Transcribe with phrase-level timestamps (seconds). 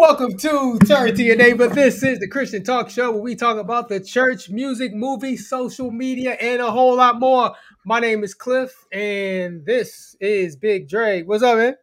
[0.00, 1.68] Welcome to Turn to Your Neighbor.
[1.68, 5.90] This is the Christian Talk Show where we talk about the church, music, movies, social
[5.90, 7.54] media, and a whole lot more.
[7.84, 11.22] My name is Cliff, and this is Big Dre.
[11.22, 11.76] What's up, man?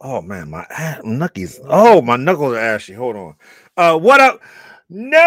[0.00, 0.64] Oh man, my
[1.02, 1.58] knuckles.
[1.64, 2.92] Oh, my knuckles are ashy.
[2.92, 3.34] Hold on.
[3.76, 4.40] Uh, what up,
[4.88, 5.18] neighbor?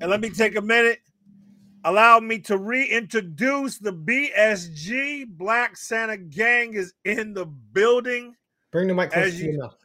[0.00, 1.00] And let me take a minute
[1.84, 8.34] allow me to reintroduce the BSG Black Santa Gang is in the building.
[8.72, 9.76] Bring the mic closer to your mouth.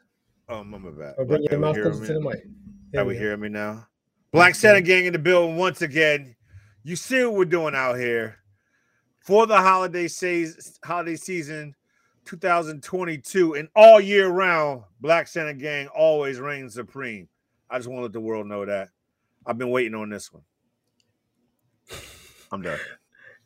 [0.47, 1.15] Oh, my bad.
[1.17, 2.43] Or bring your mouth closer to the mic.
[2.91, 3.87] There Are we, hearing me now?
[4.31, 6.35] Black Santa Gang in the building once again.
[6.83, 8.37] You see what we're doing out here
[9.19, 11.75] for the holiday season, holiday season
[12.25, 14.83] 2022, and all year round.
[15.01, 17.27] Black Santa Gang always reigns supreme.
[17.69, 18.89] I just want to let the world know that.
[19.45, 20.43] I've been waiting on this one.
[22.51, 22.79] I'm done.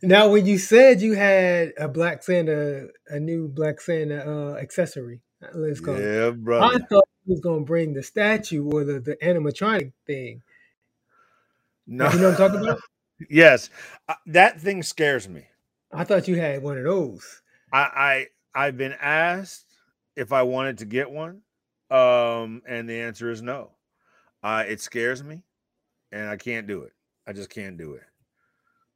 [0.02, 5.22] Now, when you said you had a Black Santa, a new Black Santa uh, accessory,
[5.54, 6.44] let's call yeah, it.
[6.44, 6.76] brother.
[6.76, 10.42] I thought he was gonna bring the statue or the, the animatronic thing.
[11.88, 12.80] No, you know what I'm talking about?
[13.30, 13.70] yes,
[14.10, 15.46] uh, that thing scares me.
[15.92, 17.42] I thought you had one of those.
[17.72, 19.66] I, I I've been asked
[20.16, 21.42] if I wanted to get one,
[21.90, 23.72] um, and the answer is no.
[24.44, 25.44] Uh, it scares me,
[26.12, 26.92] and I can't do it.
[27.26, 28.04] I just can't do it.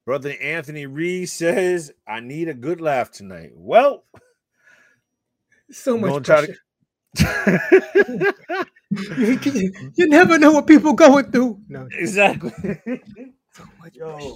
[0.08, 3.52] Brother Anthony Reed says, I need a good laugh tonight.
[3.54, 4.06] Well,
[5.70, 6.56] so much pressure.
[7.18, 8.66] To...
[8.90, 11.60] you, you never know what people going through.
[11.68, 12.52] No, exactly.
[13.52, 14.32] so much Yo, pressure.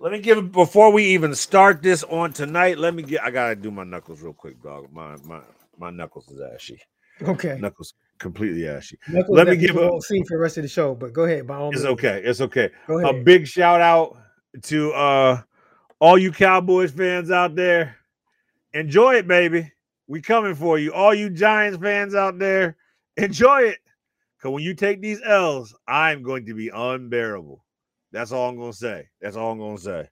[0.00, 2.76] Let me give before we even start this on tonight.
[2.76, 3.22] Let me get.
[3.22, 4.92] I gotta do my knuckles real quick, dog.
[4.92, 5.40] My my
[5.78, 6.78] my knuckles is ashy.
[7.22, 8.98] Okay, knuckles completely ashy.
[9.08, 11.46] Knuckles let me give a see for the rest of the show, but go ahead.
[11.46, 12.20] By all it's okay.
[12.22, 12.68] It's okay.
[12.86, 14.18] A big shout out
[14.62, 15.42] to uh
[16.00, 17.96] all you Cowboys fans out there.
[18.72, 19.72] Enjoy it, baby.
[20.06, 20.92] We coming for you.
[20.92, 22.76] All you Giants fans out there,
[23.16, 23.78] enjoy it.
[24.40, 27.64] Cause when you take these L's, I'm going to be unbearable.
[28.12, 29.08] That's all I'm gonna say.
[29.20, 30.08] That's all I'm gonna say.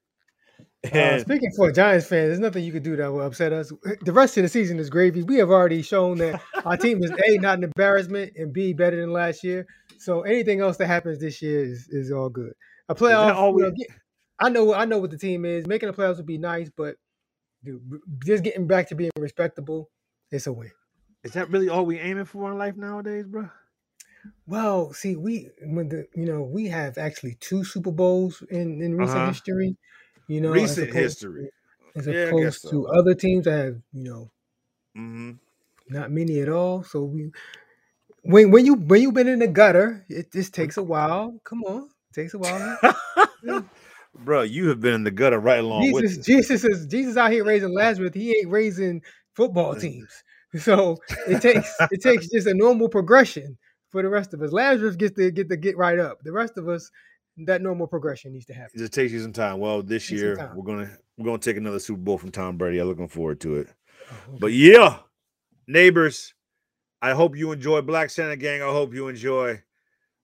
[0.93, 3.71] Uh, speaking for Giants fans, there's nothing you can do that will upset us.
[4.01, 5.23] The rest of the season is gravy.
[5.23, 9.01] We have already shown that our team is a not an embarrassment and b better
[9.01, 9.67] than last year.
[9.99, 12.53] So anything else that happens this year is, is all good.
[12.89, 13.87] A playoff, you know, get,
[14.39, 15.67] I know I know what the team is.
[15.67, 16.97] Making the playoffs would be nice, but
[17.65, 17.83] dude,
[18.25, 19.91] just getting back to being respectable,
[20.31, 20.71] it's a win.
[21.25, 23.49] Is that really all we aiming for in life nowadays, bro?
[24.47, 28.97] Well, see, we when the you know we have actually two Super Bowls in in
[28.97, 29.29] recent uh-huh.
[29.29, 29.77] history.
[30.29, 31.51] You know, recent as history,
[31.97, 32.71] as yeah, opposed so.
[32.71, 34.31] to other teams that have you know
[34.97, 35.33] mm-hmm.
[35.89, 36.83] not many at all.
[36.83, 37.31] So we
[38.23, 41.39] when when you when you've been in the gutter, it just takes a while.
[41.45, 42.79] Come on, it takes a while.
[44.19, 47.31] bro, you have been in the gutter right along Jesus, with Jesus is Jesus out
[47.31, 48.13] here raising Lazarus.
[48.15, 49.03] He ain't raising
[49.35, 50.23] football teams.
[50.59, 53.57] So it takes it takes just a normal progression
[53.91, 54.53] for the rest of us.
[54.53, 56.19] Lazarus gets to get to get right up.
[56.25, 56.91] The rest of us,
[57.47, 58.73] that normal progression needs to happen.
[58.75, 59.59] It just takes you some time.
[59.59, 62.79] Well, this year we're gonna we're gonna take another Super Bowl from Tom Brady.
[62.79, 63.69] I'm looking forward to it.
[64.11, 64.39] Oh, okay.
[64.41, 64.99] But yeah,
[65.67, 66.35] neighbors,
[67.01, 68.63] I hope you enjoy Black Santa Gang.
[68.63, 69.63] I hope you enjoy.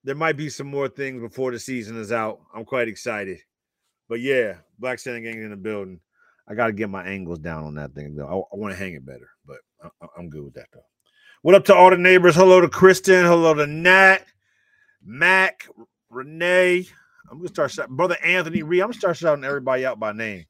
[0.04, 2.40] There might be some more things before the season is out.
[2.54, 3.38] I'm quite excited.
[4.08, 6.00] But yeah, Black Santa Gang in the building.
[6.48, 8.26] I got to get my angles down on that thing though.
[8.26, 10.84] I, I want to hang it better, but I, I'm good with that though.
[11.42, 12.34] What up to all the neighbors?
[12.34, 13.24] Hello to Kristen.
[13.24, 14.24] Hello to Nat,
[15.04, 15.68] Mac,
[16.10, 16.86] Renee.
[17.30, 18.80] I'm gonna start shouting, brother Anthony Reed.
[18.80, 20.46] I'm gonna start shouting everybody out by name.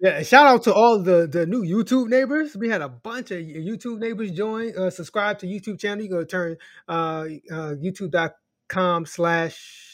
[0.00, 2.56] Yeah, shout out to all the the new YouTube neighbors.
[2.56, 4.76] We had a bunch of YouTube neighbors join.
[4.76, 6.02] Uh, subscribe to YouTube channel.
[6.02, 6.56] You go to turn
[6.88, 9.85] uh, uh, YouTube.com slash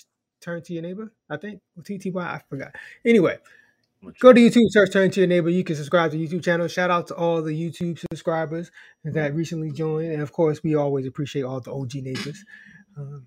[0.43, 1.61] Turn to Your Neighbor, I think.
[1.81, 2.75] TTY, I forgot.
[3.05, 3.39] Anyway,
[4.21, 5.49] go to YouTube, search Turn to Your Neighbor.
[5.49, 6.69] You can subscribe to YouTube channel.
[6.69, 8.71] Shout out to all the YouTube subscribers
[9.05, 10.13] that recently joined.
[10.13, 12.45] And of course, we always appreciate all the OG neighbors.
[12.97, 13.27] Um,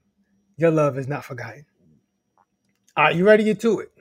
[0.58, 1.66] your love is not forgotten.
[2.98, 3.92] All right, you ready to get to it?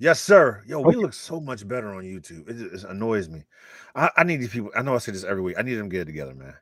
[0.00, 0.62] Yes, sir.
[0.66, 2.48] Yo, we look so much better on YouTube.
[2.48, 3.44] It, it annoys me.
[3.94, 4.70] I, I, need these people.
[4.76, 5.56] I know I say this every week.
[5.58, 6.54] I need them to get it together, man.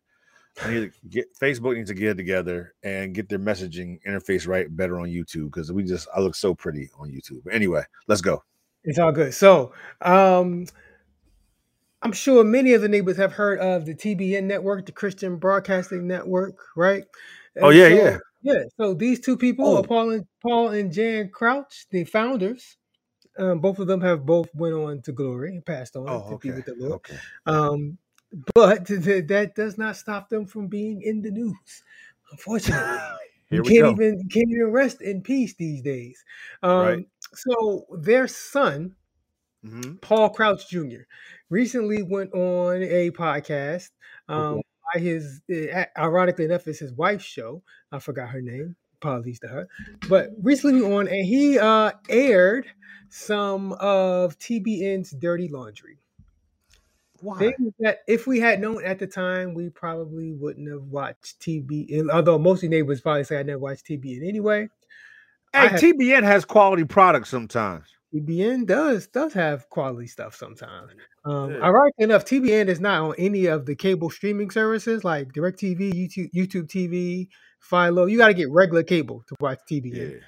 [0.63, 4.75] I need to get Facebook needs to get together and get their messaging interface right
[4.75, 7.43] better on YouTube because we just I look so pretty on YouTube.
[7.45, 8.43] But anyway, let's go.
[8.85, 9.35] It's all good.
[9.35, 10.67] So um
[12.03, 16.07] I'm sure many of the neighbors have heard of the TBN network, the Christian Broadcasting
[16.07, 17.05] Network, right?
[17.05, 18.19] Oh, and oh yeah, so, yeah.
[18.43, 18.63] Yeah.
[18.77, 19.83] So these two people, oh.
[19.83, 22.77] Paul and Paul and Jan Crouch, the founders,
[23.39, 26.35] um, both of them have both went on to glory and passed on oh, to
[26.35, 26.51] okay.
[26.51, 26.93] be with the Lord.
[26.93, 27.17] Okay.
[27.45, 27.99] Um,
[28.55, 31.83] but that does not stop them from being in the news.
[32.31, 32.99] Unfortunately,
[33.51, 33.91] you can't go.
[33.93, 36.25] even can't even rest in peace these days.
[36.63, 37.09] Um, right.
[37.35, 38.95] So their son,
[39.65, 39.95] mm-hmm.
[39.97, 41.05] Paul Crouch Jr.,
[41.49, 43.91] recently went on a podcast.
[44.29, 44.61] Um,
[44.93, 47.63] by his, uh, ironically enough, it's his wife's show.
[47.93, 48.77] I forgot her name.
[49.01, 49.69] Apologies to her.
[50.09, 52.67] But recently on, and he uh, aired
[53.09, 55.99] some of TBN's dirty laundry.
[57.21, 57.39] Why?
[57.39, 62.11] Things that if we had known at the time, we probably wouldn't have watched TBN.
[62.11, 64.69] Although most of neighbors probably say I never watched TBN anyway.
[65.53, 67.87] Hey, have, TBN has quality products sometimes.
[68.15, 70.93] TBN does does have quality stuff sometimes.
[71.25, 71.59] Um, yeah.
[71.59, 76.31] Ironically enough, TBN is not on any of the cable streaming services like DirecTV, YouTube,
[76.35, 77.29] YouTube TV,
[77.61, 78.07] Philo.
[78.07, 80.13] You got to get regular cable to watch TBN.
[80.13, 80.19] Yeah.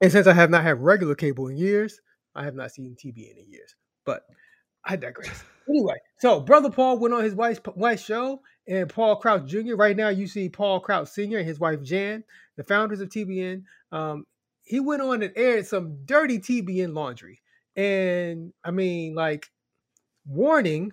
[0.00, 2.00] And since I have not had regular cable in years,
[2.34, 3.74] I have not seen TBN in years.
[4.04, 4.22] But
[4.84, 5.44] I digress.
[5.68, 9.76] Anyway, so brother Paul went on his wife's wife's show, and Paul Crouch Jr.
[9.76, 11.38] Right now, you see Paul Crouch Sr.
[11.38, 12.24] and his wife Jan,
[12.56, 13.62] the founders of TBN.
[13.92, 14.26] Um,
[14.64, 17.40] he went on and aired some dirty TBN laundry,
[17.76, 19.46] and I mean, like,
[20.26, 20.92] warning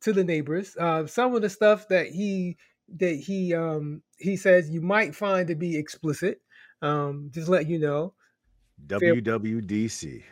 [0.00, 0.76] to the neighbors.
[0.78, 2.56] Uh, some of the stuff that he
[2.96, 6.40] that he um he says you might find to be explicit.
[6.82, 8.14] Um, just let you know.
[8.86, 10.22] WWDC.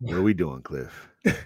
[0.00, 1.08] What are we doing, Cliff?
[1.24, 1.38] this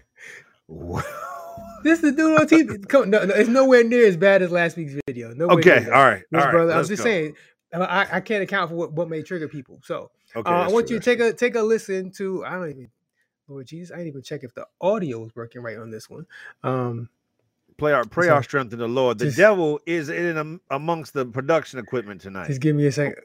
[1.85, 2.89] is the dude on TV.
[2.89, 5.33] Come, no, no, it's nowhere near as bad as last week's video.
[5.35, 6.51] Nowhere okay, all right, all right.
[6.51, 7.05] Brother, I'm just go.
[7.05, 7.35] saying.
[7.73, 9.81] I, I, can't account for what, what may trigger people.
[9.85, 12.45] So okay, uh, I want true, you to take a take a listen to.
[12.45, 12.91] I don't even.
[13.47, 16.27] Lord Jesus, I didn't even check if the audio is working right on this one.
[16.63, 17.09] Um,
[17.79, 19.19] Play our pray so, our strength in the Lord.
[19.19, 22.49] The just, devil is in amongst the production equipment tonight.
[22.49, 23.23] Just give me a second.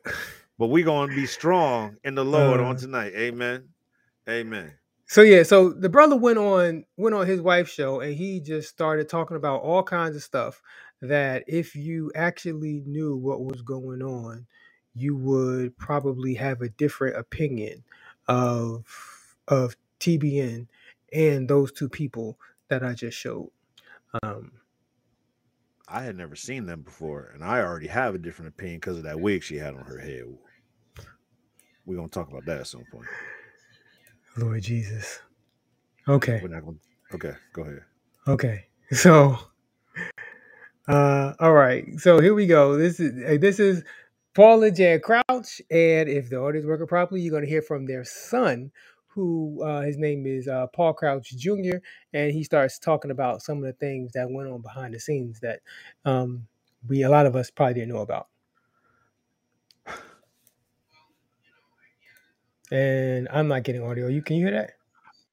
[0.58, 3.14] But we're gonna be strong in the Lord uh, on tonight.
[3.16, 3.68] Amen.
[4.30, 4.72] Amen.
[5.08, 8.70] So yeah, so the brother went on went on his wife's show and he just
[8.70, 10.62] started talking about all kinds of stuff
[11.02, 14.48] that if you actually knew what was going on,
[14.96, 17.84] you would probably have a different opinion
[18.28, 18.86] of
[19.48, 20.68] of TBN
[21.14, 23.52] and those two people that I just showed.
[24.24, 24.54] Um,
[25.88, 29.04] I had never seen them before, and I already have a different opinion because of
[29.04, 30.24] that wig she had on her head.
[31.86, 33.06] We're gonna talk about that at some point.
[34.38, 35.20] Lord Jesus.
[36.08, 36.42] Okay.
[36.44, 36.78] We're not gonna
[37.16, 37.82] okay, go ahead.
[38.28, 38.66] Okay.
[38.94, 39.38] So
[40.88, 41.86] uh all right.
[42.00, 42.78] So here we go.
[42.78, 43.84] This is this is
[44.36, 47.86] Paul and Jan Crouch, and if the audio is working properly, you're gonna hear from
[47.88, 48.72] their son,
[49.08, 51.78] who uh, his name is uh, Paul Crouch Jr.,
[52.14, 55.40] and he starts talking about some of the things that went on behind the scenes
[55.42, 55.62] that
[56.06, 56.48] um,
[56.88, 58.28] we a lot of us probably didn't know about.
[62.72, 64.08] And I'm not getting audio.
[64.08, 64.72] You can you hear that?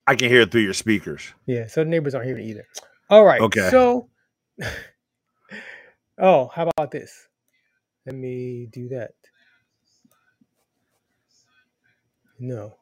[0.06, 1.32] I can hear it through your speakers.
[1.46, 2.67] Yeah, so the neighbors aren't hearing either.
[3.08, 3.40] All right.
[3.40, 3.69] Okay.
[3.70, 4.08] So,
[6.19, 7.29] oh, how about this?
[8.06, 9.12] Let me do that.
[12.38, 12.75] No.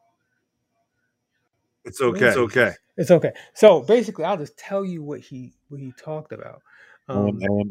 [1.85, 2.27] It's okay.
[2.27, 2.73] It's okay.
[2.97, 3.33] It's okay.
[3.55, 6.63] So basically, I'll just tell you what he what he talked about.
[7.09, 7.71] Um, um,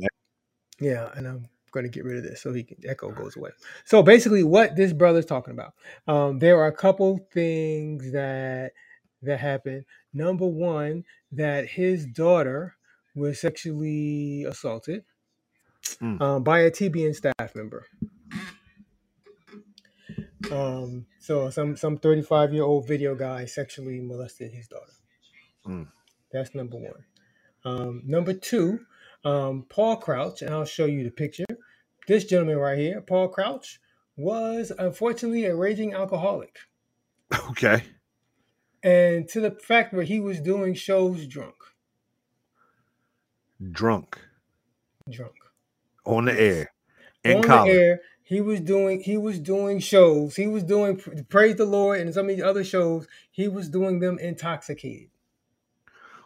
[0.80, 3.52] yeah, and I'm going to get rid of this so he can echo goes away.
[3.86, 5.74] So basically, what this brother's talking about,
[6.08, 8.72] um, there are a couple things that
[9.22, 9.86] that happened.
[10.14, 12.76] Number one, that his daughter
[13.16, 15.04] was sexually assaulted
[16.02, 16.22] mm.
[16.22, 17.86] um, by a TBN staff member.
[20.52, 24.94] Um, so some some 35 year old video guy sexually molested his daughter.
[25.68, 25.88] Mm.
[26.32, 27.04] That's number one.
[27.66, 28.80] Um, number two,
[29.24, 31.46] um, Paul Crouch, and I'll show you the picture.
[32.08, 33.80] This gentleman right here, Paul Crouch,
[34.16, 36.58] was unfortunately a raging alcoholic.
[37.50, 37.84] Okay.
[38.82, 41.56] And to the fact where he was doing shows drunk.
[43.72, 44.18] Drunk.
[45.10, 45.36] Drunk.
[46.06, 46.72] On the air.
[47.24, 47.74] In On college.
[47.74, 48.02] the air.
[48.24, 50.36] He was doing he was doing shows.
[50.36, 53.08] He was doing Praise the Lord and some of the other shows.
[53.32, 55.10] He was doing them intoxicated.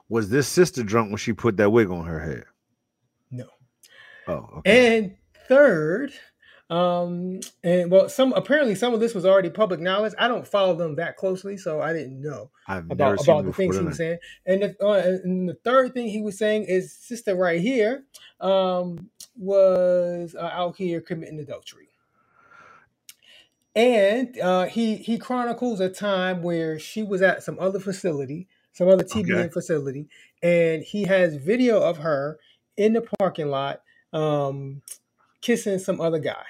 [0.10, 2.44] Was this sister drunk when she put that wig on her head?
[4.27, 4.98] Oh, okay.
[4.98, 5.15] And
[5.48, 6.13] third,
[6.74, 10.13] um, and well, some apparently some of this was already public knowledge.
[10.18, 13.77] I don't follow them that closely, so I didn't know I've about about the things
[13.77, 14.18] he was saying.
[14.48, 18.06] And the, uh, and the third thing he was saying is sister right here
[18.39, 21.89] um, was uh, out here committing adultery.
[23.75, 28.88] And uh, he he chronicles a time where she was at some other facility, some
[28.88, 29.50] other TBN okay.
[29.50, 30.08] facility,
[30.42, 32.39] and he has video of her
[32.77, 33.83] in the parking lot
[34.13, 34.82] um,
[35.41, 36.43] kissing some other guy,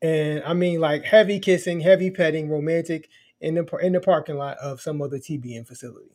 [0.00, 3.08] and I mean like heavy kissing, heavy petting, romantic
[3.40, 6.10] in the in the parking lot of some other TBN facility.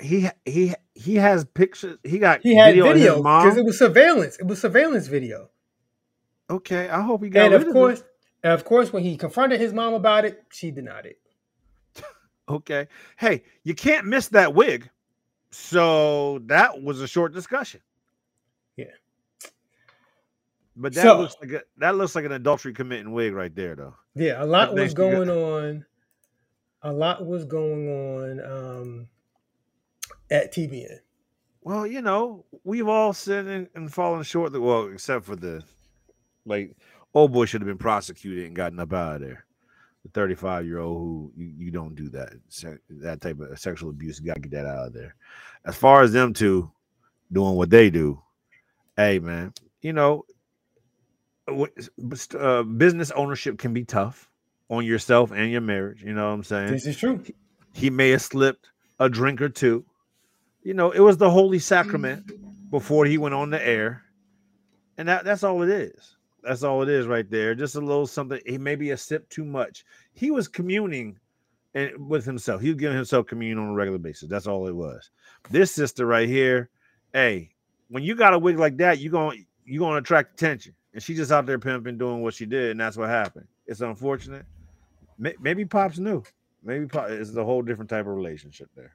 [0.00, 1.98] He he he has pictures.
[2.04, 4.36] He got he had video because it was surveillance.
[4.38, 5.50] It was surveillance video.
[6.48, 7.46] Okay, I hope he got.
[7.46, 8.06] And of course, of
[8.44, 11.18] and of course, when he confronted his mom about it, she denied it.
[12.48, 12.88] okay.
[13.16, 14.88] Hey, you can't miss that wig.
[15.50, 17.80] So that was a short discussion.
[20.76, 23.76] But that so, looks like a, that looks like an adultery committing wig right there,
[23.76, 23.94] though.
[24.14, 25.84] Yeah, a lot was going on.
[26.82, 29.08] A lot was going on um,
[30.30, 30.98] at TBN.
[31.62, 34.54] Well, you know, we've all sinned and, fallen short.
[34.54, 35.62] Of, well, except for the
[36.44, 36.76] like,
[37.14, 39.44] old boy should have been prosecuted and gotten up out of there.
[40.02, 42.32] The 35 year old who you, you don't do that
[42.90, 44.18] that type of sexual abuse.
[44.18, 45.14] You got to get that out of there.
[45.64, 46.72] As far as them two
[47.30, 48.20] doing what they do,
[48.96, 50.24] hey man, you know,
[51.48, 54.30] uh, business ownership can be tough
[54.70, 56.02] on yourself and your marriage.
[56.02, 56.72] You know what I'm saying?
[56.72, 57.22] This is true.
[57.74, 59.84] He may have slipped a drink or two
[60.62, 62.30] you know, it was the holy sacrament
[62.70, 64.02] before he went on the air.
[64.96, 66.16] And that, that's all it is.
[66.42, 67.54] That's all it is right there.
[67.54, 68.40] Just a little something.
[68.46, 69.84] He maybe a sip too much.
[70.12, 71.18] He was communing
[71.74, 72.60] and with himself.
[72.60, 74.28] He was giving himself communion on a regular basis.
[74.28, 75.10] That's all it was.
[75.50, 76.68] This sister right here,
[77.12, 77.50] hey,
[77.88, 80.74] when you got a wig like that, you're gonna you're gonna attract attention.
[80.94, 83.46] And she just out there pimping, doing what she did, and that's what happened.
[83.66, 84.44] It's unfortunate.
[85.18, 86.22] Maybe Pops knew.
[86.62, 88.94] Maybe Pop, it's a whole different type of relationship there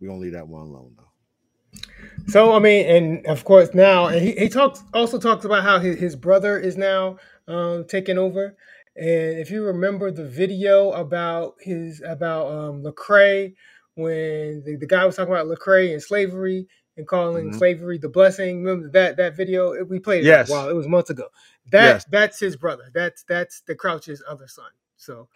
[0.00, 1.80] we're gonna leave that one alone though.
[2.26, 5.78] So I mean, and of course now, and he, he talks also talks about how
[5.78, 8.56] his, his brother is now um, taking over.
[8.96, 13.54] And if you remember the video about his about um, Lecrae,
[13.94, 16.66] when the, the guy was talking about Lecrae and slavery
[16.98, 17.58] and calling mm-hmm.
[17.58, 20.24] slavery the blessing, remember that that video we played?
[20.24, 21.28] Yes, wow, it was months ago.
[21.70, 22.04] That yes.
[22.10, 22.90] that's his brother.
[22.92, 24.70] That's that's the Crouch's other son.
[24.96, 25.28] So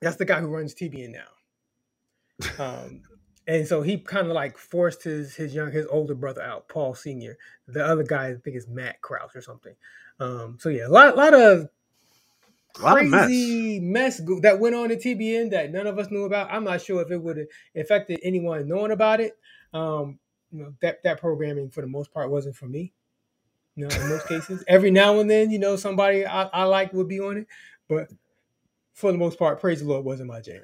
[0.00, 2.64] that's the guy who runs TBN now.
[2.64, 3.02] Um,
[3.48, 6.94] and so he kind of like forced his his young his older brother out, Paul
[6.94, 7.38] Senior.
[7.66, 9.74] The other guy, I think, is Matt Crouch or something.
[10.20, 11.68] Um, so yeah, a lot, lot of
[12.74, 14.20] crazy mess.
[14.20, 14.40] mess.
[14.42, 16.50] that went on at TBN that none of us knew about.
[16.50, 17.46] I'm not sure if it would have
[17.76, 19.36] affected anyone knowing about it.
[19.72, 20.18] Um,
[20.52, 22.92] you know, that that programming for the most part wasn't for me.
[23.76, 26.92] You know, in most cases, every now and then, you know, somebody I, I like
[26.92, 27.46] would be on it,
[27.88, 28.08] but
[28.92, 30.62] for the most part, praise the Lord wasn't my jam.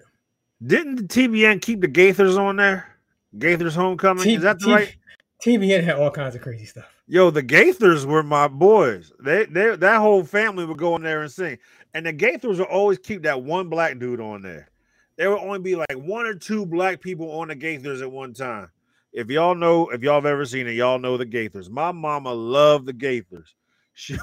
[0.67, 2.97] Didn't the TBN keep the Gaithers on there?
[3.39, 4.25] Gaithers Homecoming?
[4.25, 4.97] T- Is that the T- right?
[5.45, 6.87] TBN had all kinds of crazy stuff.
[7.07, 9.13] Yo, the Gaithers were my boys.
[9.21, 11.59] They, they, that whole family would go in there and sing,
[11.93, 14.71] and the Gaithers would always keep that one black dude on there.
[15.17, 18.33] There would only be like one or two black people on the Gaithers at one
[18.33, 18.71] time.
[19.15, 21.71] If y'all know, if y'all have ever seen it, y'all know the Gaithers.
[21.71, 23.49] My mama loved the Gaithers.
[23.97, 24.17] She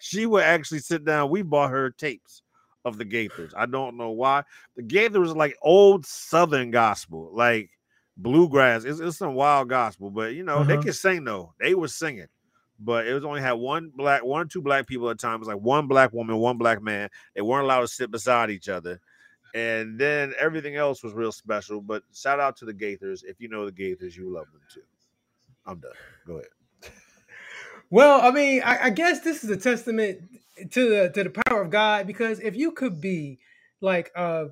[0.00, 1.28] she would actually sit down.
[1.28, 2.40] We bought her tapes
[2.86, 3.52] of the Gaithers.
[3.54, 4.44] I don't know why.
[4.76, 7.68] The Gaithers like old Southern gospel, like
[8.16, 8.84] bluegrass.
[8.84, 10.76] It's, it's some wild gospel, but you know uh-huh.
[10.76, 11.52] they could sing though.
[11.60, 12.28] They were singing,
[12.78, 15.34] but it was only had one black, one or two black people at a time.
[15.34, 17.10] It was like one black woman, one black man.
[17.34, 19.00] They weren't allowed to sit beside each other.
[19.54, 21.80] And then everything else was real special.
[21.80, 23.24] But shout out to the Gaithers.
[23.24, 24.82] If you know the Gaithers, you love them too.
[25.66, 25.92] I'm done.
[26.26, 26.46] Go ahead.
[27.90, 30.20] Well, I mean, I, I guess this is a testament
[30.70, 33.40] to the to the power of God because if you could be
[33.80, 34.46] like uh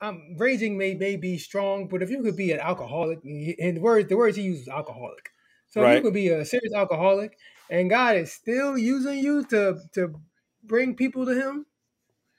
[0.00, 3.80] I'm raging may may be strong, but if you could be an alcoholic and the
[3.80, 5.30] words the words he uses alcoholic.
[5.70, 5.96] So right.
[5.96, 7.36] you could be a serious alcoholic
[7.68, 10.14] and God is still using you to to
[10.62, 11.66] bring people to him.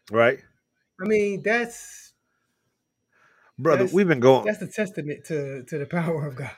[0.09, 0.39] Right.
[1.01, 2.13] I mean, that's
[3.57, 6.51] brother, that's, we've been going that's the testament to to the power of God.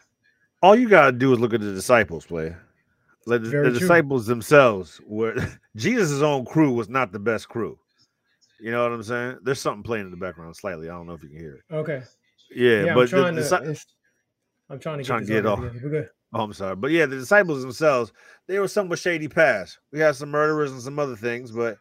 [0.61, 2.61] All you gotta do is look at the disciples, player.
[3.27, 5.35] Like the, the disciples themselves were
[5.75, 7.77] Jesus' own crew was not the best crew.
[8.59, 9.39] You know what I'm saying?
[9.43, 10.89] There's something playing in the background slightly.
[10.89, 11.73] I don't know if you can hear it.
[11.73, 12.03] Okay.
[12.55, 13.77] Yeah, yeah but I'm trying, the, to,
[14.69, 15.59] I'm trying to trying get, get off.
[15.59, 16.09] We're.
[16.33, 18.13] Oh, I'm sorry, but yeah, the disciples themselves
[18.47, 19.79] they were somewhat shady past.
[19.91, 21.77] We had some murderers and some other things, but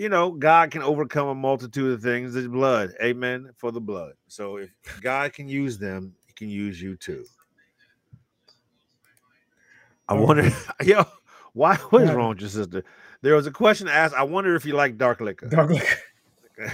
[0.00, 2.32] you know, God can overcome a multitude of things.
[2.32, 4.14] The blood, amen, for the blood.
[4.28, 4.70] So if
[5.02, 7.26] God can use them, He can use you too.
[10.08, 10.50] I wonder,
[10.82, 11.04] yo,
[11.52, 12.82] why what is wrong with your sister?
[13.20, 14.14] There was a question asked.
[14.14, 15.48] I wonder if you like dark liquor.
[15.48, 15.98] Dark liquor.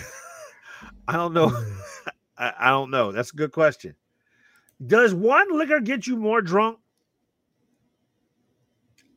[1.09, 1.49] I don't know.
[2.39, 3.11] I, I, don't know.
[3.11, 3.97] That's a good question.
[4.87, 6.79] Does one liquor get you more drunk?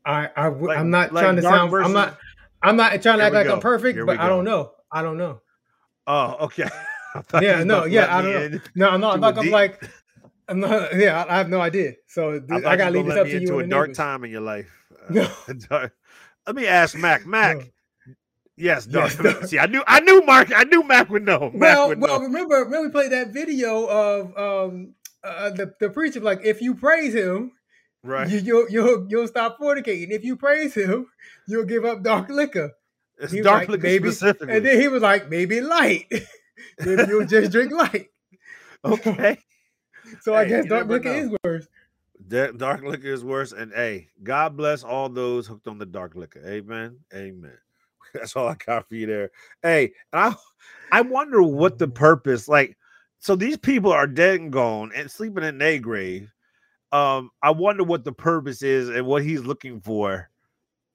[0.04, 1.70] I, I like, I'm not like trying to sound.
[1.70, 2.18] Versus, I'm not.
[2.62, 3.56] I'm not trying to act like go.
[3.56, 4.72] I'm perfect, but I don't know.
[4.92, 5.42] I don't know.
[6.08, 6.68] Oh, okay.
[7.42, 8.60] yeah, no, yeah, I don't know.
[8.76, 9.90] No, no, I'm not gonna like.
[10.48, 10.96] I'm not.
[10.96, 11.94] Yeah, I, have no idea.
[12.08, 13.38] So I, I gotta leave this up to you.
[13.40, 14.70] Into a dark time in your life.
[15.10, 15.28] Uh,
[15.72, 15.90] no.
[16.46, 17.26] Let me ask Mac.
[17.26, 17.58] Mac.
[17.58, 17.64] No.
[18.58, 19.12] Yes, dark.
[19.24, 19.82] Yes, See, I knew.
[19.88, 20.52] I knew Mark.
[20.56, 21.50] I knew Mac would know.
[21.52, 22.26] Mac well, would well, know.
[22.26, 26.76] remember, remember we played that video of um uh, the the preacher like if you
[26.76, 27.54] praise him,
[28.04, 30.12] right, you, you'll you'll you'll stop fornicating.
[30.12, 31.08] If you praise him,
[31.48, 32.72] you'll give up dark liquor.
[33.20, 34.56] It's dark like, liquor maybe, specifically.
[34.56, 36.06] And then he was like, maybe light.
[36.80, 38.08] maybe you'll just drink light.
[38.86, 39.38] Okay.
[40.22, 41.68] so I guess dark liquor is worse.
[42.30, 43.52] dark liquor is worse.
[43.52, 46.42] And hey, God bless all those hooked on the dark liquor.
[46.46, 46.98] Amen.
[47.14, 47.58] Amen.
[48.14, 49.32] That's all I got for you there.
[49.62, 50.34] Hey, I
[50.92, 52.78] I wonder what the purpose like.
[53.20, 56.32] So these people are dead and gone and sleeping in their grave.
[56.92, 60.30] Um, I wonder what the purpose is and what he's looking for,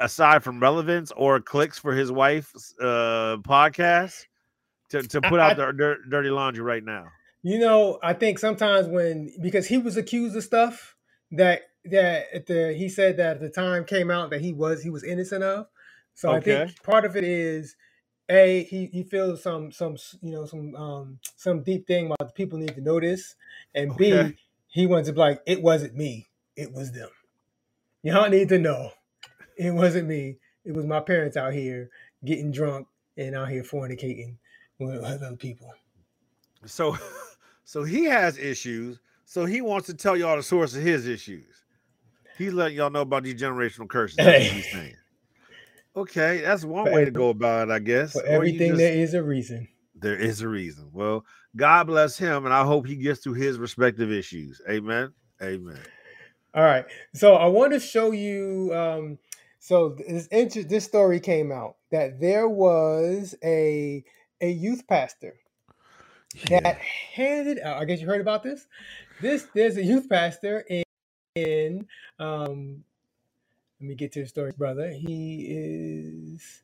[0.00, 4.26] aside from relevance or clicks for his wife's uh podcast
[4.90, 7.06] to, to put I, out their dirty laundry right now.
[7.42, 10.96] You know, I think sometimes when because he was accused of stuff
[11.32, 14.82] that that at the he said that at the time came out that he was
[14.82, 15.66] he was innocent of.
[16.14, 16.62] So okay.
[16.62, 17.76] I think part of it is
[18.30, 22.32] a he he feels some some you know some um some deep thing about the
[22.34, 23.34] people need to know this,
[23.74, 24.28] and okay.
[24.28, 24.36] B
[24.74, 26.26] he wants to be like it wasn't me,
[26.56, 27.08] it was them.
[28.02, 28.90] Y'all need to know,
[29.56, 30.36] it wasn't me.
[30.64, 31.90] It was my parents out here
[32.24, 34.36] getting drunk and out here fornicating
[34.80, 35.72] with other people.
[36.66, 36.98] So,
[37.64, 38.98] so he has issues.
[39.26, 41.46] So he wants to tell y'all the source of his issues.
[42.36, 44.16] He's letting y'all know about these generational curses.
[44.18, 44.42] Hey.
[44.42, 44.96] what he's saying.
[45.96, 48.12] Okay, that's one way to go about it, I guess.
[48.12, 49.68] For everything, just, there is a reason.
[50.04, 50.90] There is a reason.
[50.92, 51.24] Well,
[51.56, 54.60] God bless him, and I hope he gets through his respective issues.
[54.68, 55.14] Amen.
[55.42, 55.80] Amen.
[56.54, 56.84] All right.
[57.14, 58.70] So I want to show you.
[58.74, 59.18] Um,
[59.60, 64.04] so this this story came out that there was a
[64.42, 65.36] a youth pastor
[66.50, 66.60] yeah.
[66.60, 66.78] that
[67.14, 67.80] handed out.
[67.80, 68.66] I guess you heard about this.
[69.22, 70.84] This there's a youth pastor in,
[71.34, 71.86] in
[72.18, 72.84] um,
[73.80, 74.90] let me get to the story, brother.
[74.90, 76.62] He is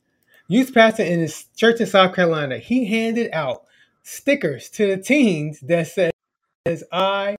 [0.51, 2.59] youth pastor in his church in South Carolina.
[2.59, 3.63] He handed out
[4.03, 7.37] stickers to the teens that says "I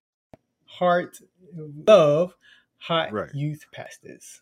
[0.65, 1.19] heart
[1.53, 2.33] love
[2.77, 3.29] hot right.
[3.35, 4.41] youth pastors."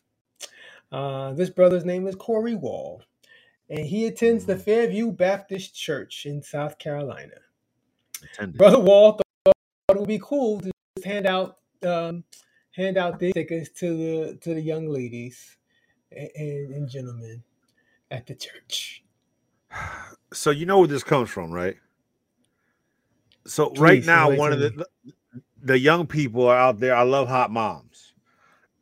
[0.92, 3.02] Uh, this brother's name is Corey Wall,
[3.70, 4.62] and he attends the mm-hmm.
[4.62, 7.40] Fairview Baptist Church in South Carolina.
[8.24, 8.58] Attended.
[8.58, 9.56] Brother Wall thought
[9.90, 12.24] it would be cool to just hand out um,
[12.76, 15.58] hand out these stickers to the to the young ladies
[16.12, 17.44] and, and gentlemen
[18.12, 19.04] at the church.
[20.34, 21.76] So you know where this comes from, right?
[23.46, 24.86] So Please, right now, one of the
[25.62, 26.96] the young people are out there.
[26.96, 28.14] I love hot moms,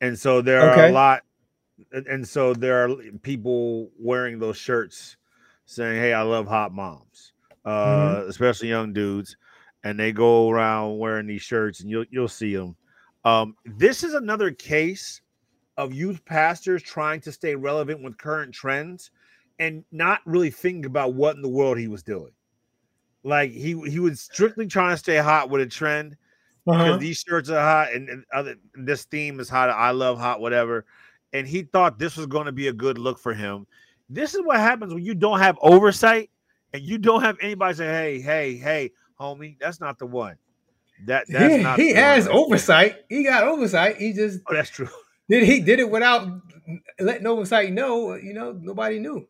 [0.02, 0.82] and so there okay.
[0.82, 1.24] are a lot,
[1.92, 5.16] and so there are people wearing those shirts
[5.66, 8.30] saying, "Hey, I love hot moms," uh, mm-hmm.
[8.30, 9.38] especially young dudes,
[9.84, 12.76] and they go around wearing these shirts, and you'll you'll see them
[13.28, 15.20] um, this is another case
[15.76, 19.12] of youth pastors trying to stay relevant with current trends
[19.60, 22.32] and not really thinking about what in the world he was doing.
[23.24, 26.16] Like he he was strictly trying to stay hot with a trend
[26.68, 26.84] uh-huh.
[26.84, 29.70] because these shirts are hot and, and other this theme is hot.
[29.70, 30.86] I love hot, whatever.
[31.34, 33.68] And he thought this was going to be a good look for him.
[34.10, 36.30] This is what happens when you don't have oversight
[36.74, 40.38] and you don't have anybody say, "Hey, hey, hey, homie, that's not the one."
[41.06, 42.96] That that's he, not he has oversight.
[43.10, 43.98] He got oversight.
[43.98, 44.90] He just oh, that's true.
[45.30, 46.28] Did he did it without
[47.00, 48.16] letting oversight know?
[48.16, 49.28] You know, nobody knew.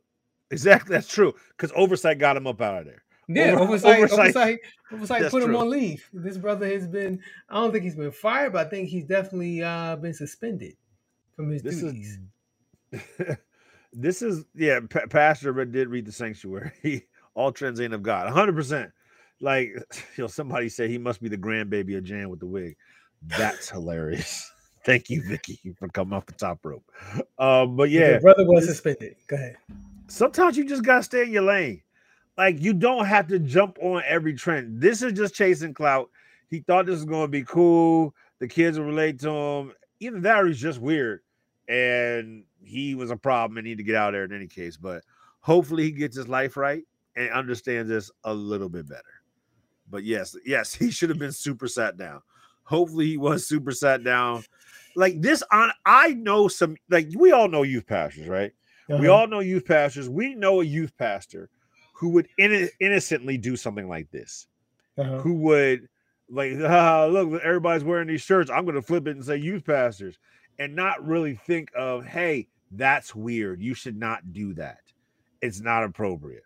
[0.52, 1.34] Exactly, that's true.
[1.50, 3.04] Because oversight got him up out of there.
[3.30, 4.60] Yeah, Over, oversight, oversight, oversight,
[4.92, 5.50] oversight put true.
[5.50, 6.08] him on leave.
[6.14, 7.22] This brother has been.
[7.50, 10.78] I don't think he's been fired, but I think he's definitely uh, been suspended
[11.36, 12.20] from his this duties.
[12.94, 13.02] Is,
[13.94, 14.80] this is yeah.
[14.80, 17.08] P- Pastor did read the sanctuary.
[17.36, 18.26] All trends ain't of God.
[18.26, 18.56] 100.
[18.56, 18.92] percent
[19.42, 19.70] like
[20.18, 22.76] you know, somebody said he must be the grandbaby of Jan with the wig.
[23.22, 24.52] That's hilarious.
[24.86, 26.90] Thank you, Vicky, for coming off the top rope.
[27.38, 29.16] Um, but yeah, brother was suspended.
[29.28, 29.58] Go ahead.
[30.08, 31.82] Sometimes you just gotta stay in your lane.
[32.38, 34.82] Like you don't have to jump on every trend.
[34.82, 36.10] This is just chasing clout.
[36.50, 38.14] He thought this was gonna be cool.
[38.40, 39.74] The kids will relate to him.
[40.00, 41.22] Either that or he's just weird,
[41.68, 44.78] and he was a problem and need to get out there in any case.
[44.78, 45.04] But
[45.40, 46.84] hopefully he gets his life right
[47.16, 49.04] and understands this a little bit better.
[49.90, 52.22] But yes, yes, he should have been super sat down.
[52.64, 54.44] Hopefully, he was super sat down.
[54.96, 56.76] Like this, on I know some.
[56.90, 58.52] Like we all know youth pastors, right?
[58.90, 59.02] Uh-huh.
[59.02, 60.10] We all know youth pastors.
[60.10, 61.50] We know a youth pastor
[61.94, 64.48] who would in- innocently do something like this.
[64.98, 65.20] Uh-huh.
[65.20, 65.88] Who would
[66.30, 68.50] like, ah, look, everybody's wearing these shirts.
[68.50, 70.18] I'm going to flip it and say youth pastors,
[70.60, 73.62] and not really think of, hey, that's weird.
[73.62, 74.80] You should not do that.
[75.42, 76.44] It's not appropriate.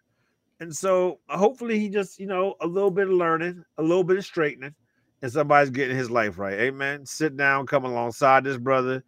[0.60, 4.18] And so hopefully he just, you know, a little bit of learning, a little bit
[4.18, 4.76] of straightening,
[5.22, 6.60] and somebody's getting his life right.
[6.60, 7.06] Amen.
[7.06, 9.04] Sit down, come alongside this brother,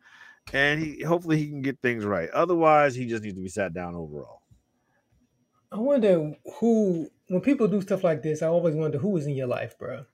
[0.51, 2.29] and he hopefully he can get things right.
[2.31, 4.41] Otherwise, he just needs to be sat down overall.
[5.71, 9.35] I wonder who when people do stuff like this, I always wonder who is in
[9.35, 10.05] your life, bro.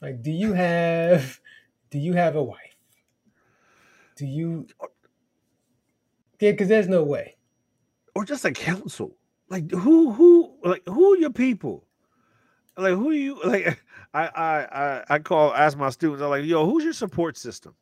[0.00, 1.40] Like, do you have
[1.90, 2.76] do you have a wife?
[4.16, 4.66] Do you
[6.40, 7.36] Yeah, because there's no way.
[8.14, 9.16] Or just a counsel
[9.48, 11.86] like who who like who are your people
[12.76, 13.80] like who are you like
[14.14, 17.74] I I I call ask my students, I'm like, yo, who's your support system?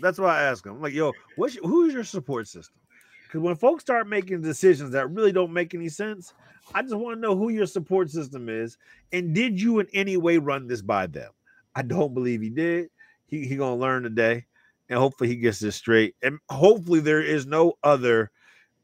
[0.00, 0.76] That's why I ask them.
[0.76, 2.80] I'm like, yo, what's your, who's your support system?
[3.24, 6.32] Because when folks start making decisions that really don't make any sense,
[6.74, 8.78] I just want to know who your support system is,
[9.12, 11.30] and did you in any way run this by them?
[11.74, 12.88] I don't believe he did.
[13.26, 14.46] He he gonna learn today,
[14.88, 16.14] and hopefully he gets this straight.
[16.22, 18.30] And hopefully there is no other.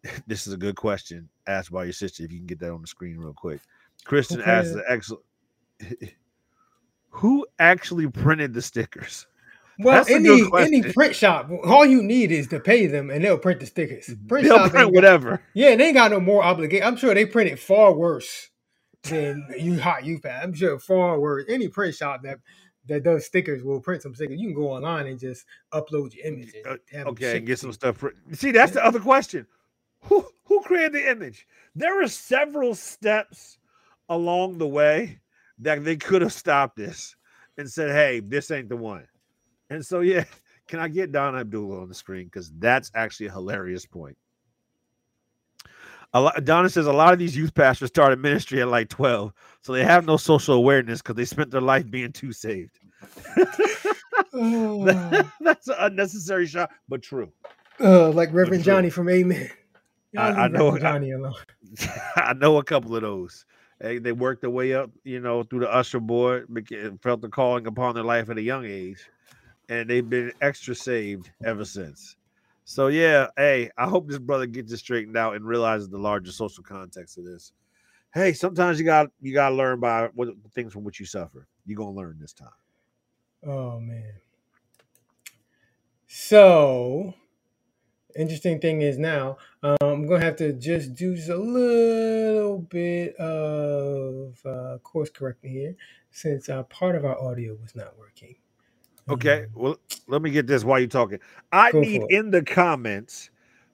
[0.27, 2.25] This is a good question asked by your sister.
[2.25, 3.61] If you can get that on the screen real quick,
[4.05, 4.51] Kristen okay.
[4.51, 5.25] asked the excellent.
[7.11, 9.29] Who actually printed the stickers?
[9.83, 13.61] Well, any any print shop, all you need is to pay them, and they'll print
[13.61, 14.11] the stickers.
[14.29, 15.43] Print they'll print whatever.
[15.55, 16.87] yeah, they ain't got no more obligation.
[16.87, 18.49] I'm sure they print it far worse
[19.05, 20.45] than you hot you pad.
[20.45, 21.45] I'm sure far worse.
[21.49, 22.39] Any print shop that
[22.87, 24.41] that does stickers will print some stickers.
[24.41, 26.53] You can go online and just upload your image.
[26.67, 26.77] Uh,
[27.11, 27.99] okay, and get some stuff.
[27.99, 28.17] Print.
[28.33, 29.47] See, that's the other question.
[30.03, 31.47] Who who created the image?
[31.75, 33.59] There are several steps
[34.09, 35.21] along the way
[35.59, 37.15] that they could have stopped this
[37.57, 39.07] and said, "Hey, this ain't the one."
[39.73, 40.25] And so, yeah,
[40.69, 42.27] can I get Donna Abdullah on the screen?
[42.27, 44.17] Because that's actually a hilarious point.
[46.15, 49.33] A lot, Donna says a lot of these youth pastors started ministry at like 12,
[49.63, 52.79] so they have no social awareness because they spent their life being too saved.
[54.35, 54.85] oh.
[55.41, 57.33] that's an unnecessary shot, but true.
[57.81, 59.49] Uh, like Reverend Johnny from Amen.
[60.19, 61.33] I, I, know Johnny alone.
[62.17, 63.47] I know a couple of those.
[63.81, 66.47] They, they worked their way up, you know, through the usher board,
[67.03, 69.09] felt the calling upon their life at a young age
[69.69, 72.17] and they've been extra saved ever since.
[72.65, 76.33] So yeah, hey, I hope this brother gets it straightened out and realizes the larger
[76.33, 77.53] social context of this.
[78.15, 81.47] Hey, sometimes you got you got to learn by what things from which you suffer.
[81.67, 82.49] You're gonna learn this time.
[83.45, 84.15] Oh man.
[86.07, 87.15] So,
[88.15, 94.39] interesting thing is now um, I'm gonna have to just do a little bit of
[94.45, 95.75] uh, course correcting here
[96.11, 98.37] since uh, part of our audio was not working.
[99.09, 99.61] Okay, mm-hmm.
[99.61, 101.19] well, let me get this while you're talking.
[101.51, 103.31] I Go need in the comments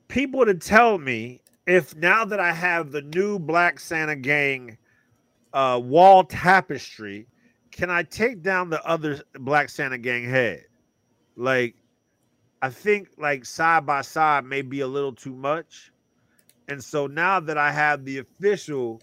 [0.08, 4.76] people to tell me if now that I have the new Black Santa Gang
[5.52, 7.26] uh, wall tapestry,
[7.70, 10.64] can I take down the other Black Santa Gang head?
[11.36, 11.76] Like,
[12.62, 15.92] I think like side by side may be a little too much.
[16.68, 19.00] And so now that I have the official,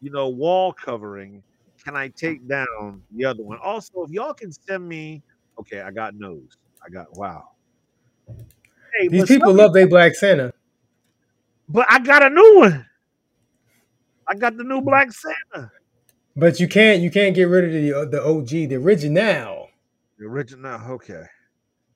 [0.00, 1.42] you know, wall covering,
[1.82, 3.58] can I take down the other one?
[3.58, 5.22] Also, if y'all can send me
[5.58, 6.56] Okay, I got nose.
[6.84, 7.50] I got wow.
[8.98, 10.52] Hey, These people love their Black Santa.
[11.68, 12.86] But I got a new one.
[14.28, 15.70] I got the new Black Santa.
[16.36, 19.68] But you can't you can't get rid of the uh, the OG, the original.
[20.18, 20.80] The original.
[20.92, 21.24] Okay.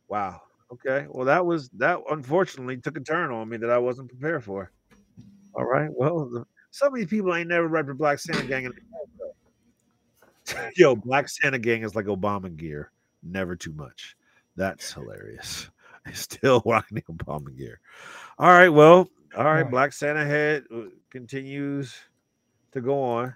[0.09, 0.43] Wow.
[0.73, 1.07] Okay.
[1.09, 2.01] Well, that was that.
[2.11, 4.71] Unfortunately, took a turn on me that I wasn't prepared for.
[5.55, 5.91] All right.
[5.93, 8.71] Well, the, some of these people ain't never read the Black Santa Gang.
[10.77, 12.93] Yo, Black Santa Gang is like Obama gear
[13.31, 14.17] never too much.
[14.57, 15.71] That's hilarious.
[16.13, 17.81] Still rocking the Obama gear.
[18.39, 19.69] All right, well, all right.
[19.69, 21.95] Black Santa head uh, continues
[22.73, 23.35] to go on.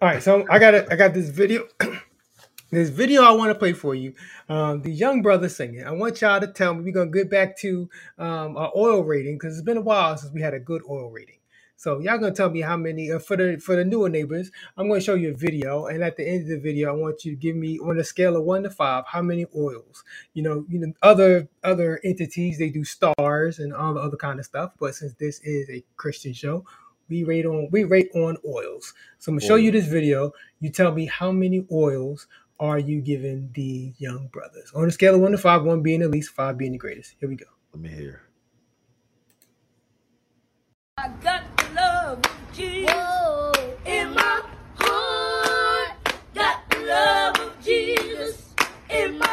[0.00, 0.86] All right, so I got it.
[0.90, 1.66] I got this video.
[2.70, 4.14] this video I want to play for you.
[4.48, 5.84] Um, the young brother singing.
[5.84, 6.84] I want y'all to tell me.
[6.84, 10.32] We're gonna get back to um, our oil rating because it's been a while since
[10.32, 11.38] we had a good oil rating.
[11.76, 14.50] So y'all gonna tell me how many uh, for the for the newer neighbors.
[14.76, 17.24] I'm gonna show you a video, and at the end of the video, I want
[17.24, 20.02] you to give me on a scale of one to five how many oils.
[20.32, 24.38] You know, you know other other entities they do stars and all the other kind
[24.38, 26.64] of stuff, but since this is a Christian show,
[27.08, 28.94] we rate on we rate on oils.
[29.18, 30.32] So I'm gonna show you this video.
[30.60, 32.26] You tell me how many oils
[32.58, 36.00] are you giving the young brothers on a scale of one to five, one being
[36.00, 37.14] the least, five being the greatest.
[37.20, 37.46] Here we go.
[37.72, 38.25] Let me hear.
[40.98, 43.52] I got the love of Jesus Whoa.
[43.84, 44.42] in my
[44.76, 45.92] heart.
[46.34, 48.54] Got the love of Jesus
[48.88, 49.25] in my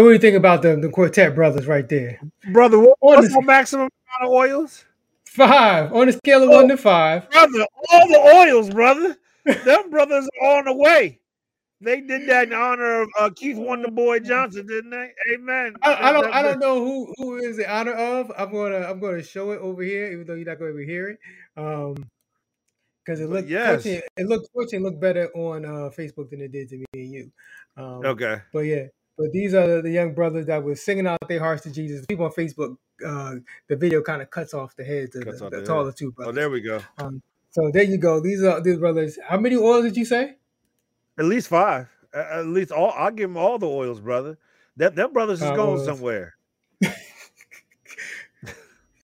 [0.00, 2.18] So what do you think about the, the quartet brothers right there?
[2.54, 4.86] Brother, what, what's the maximum amount of oils?
[5.26, 7.30] Five on a scale of oh, one to five.
[7.30, 9.18] Brother, all the oils, brother.
[9.44, 11.20] Them brothers are on the way.
[11.82, 15.12] They did that in honor of uh, Keith Wonderboy Johnson, didn't they?
[15.34, 15.74] Amen.
[15.82, 16.32] I, I don't.
[16.32, 18.32] I don't know who who is in honor of.
[18.38, 18.78] I'm gonna.
[18.78, 21.18] I'm gonna show it over here, even though you're not going to hear it.
[21.58, 22.08] Um,
[23.04, 23.50] because it looked.
[23.50, 23.84] Yes.
[23.84, 24.48] It looked.
[24.54, 27.32] Fortunately, looked better on uh, Facebook than it did to me and you.
[27.76, 28.38] Um, okay.
[28.50, 28.86] But yeah,
[29.20, 32.06] but these are the young brothers that were singing out their hearts to Jesus.
[32.06, 33.34] People on Facebook, uh,
[33.68, 36.10] the video kind of cuts off the heads of cuts the, the, the taller two
[36.12, 36.32] brothers.
[36.32, 36.80] Oh, there we go.
[36.96, 38.20] Um, so there you go.
[38.20, 39.18] These are these brothers.
[39.28, 40.36] How many oils did you say?
[41.18, 41.86] At least five.
[42.14, 42.94] At least all.
[42.96, 44.38] I'll give them all the oils, brother.
[44.78, 45.84] That them brothers is uh, going oils.
[45.84, 46.36] somewhere.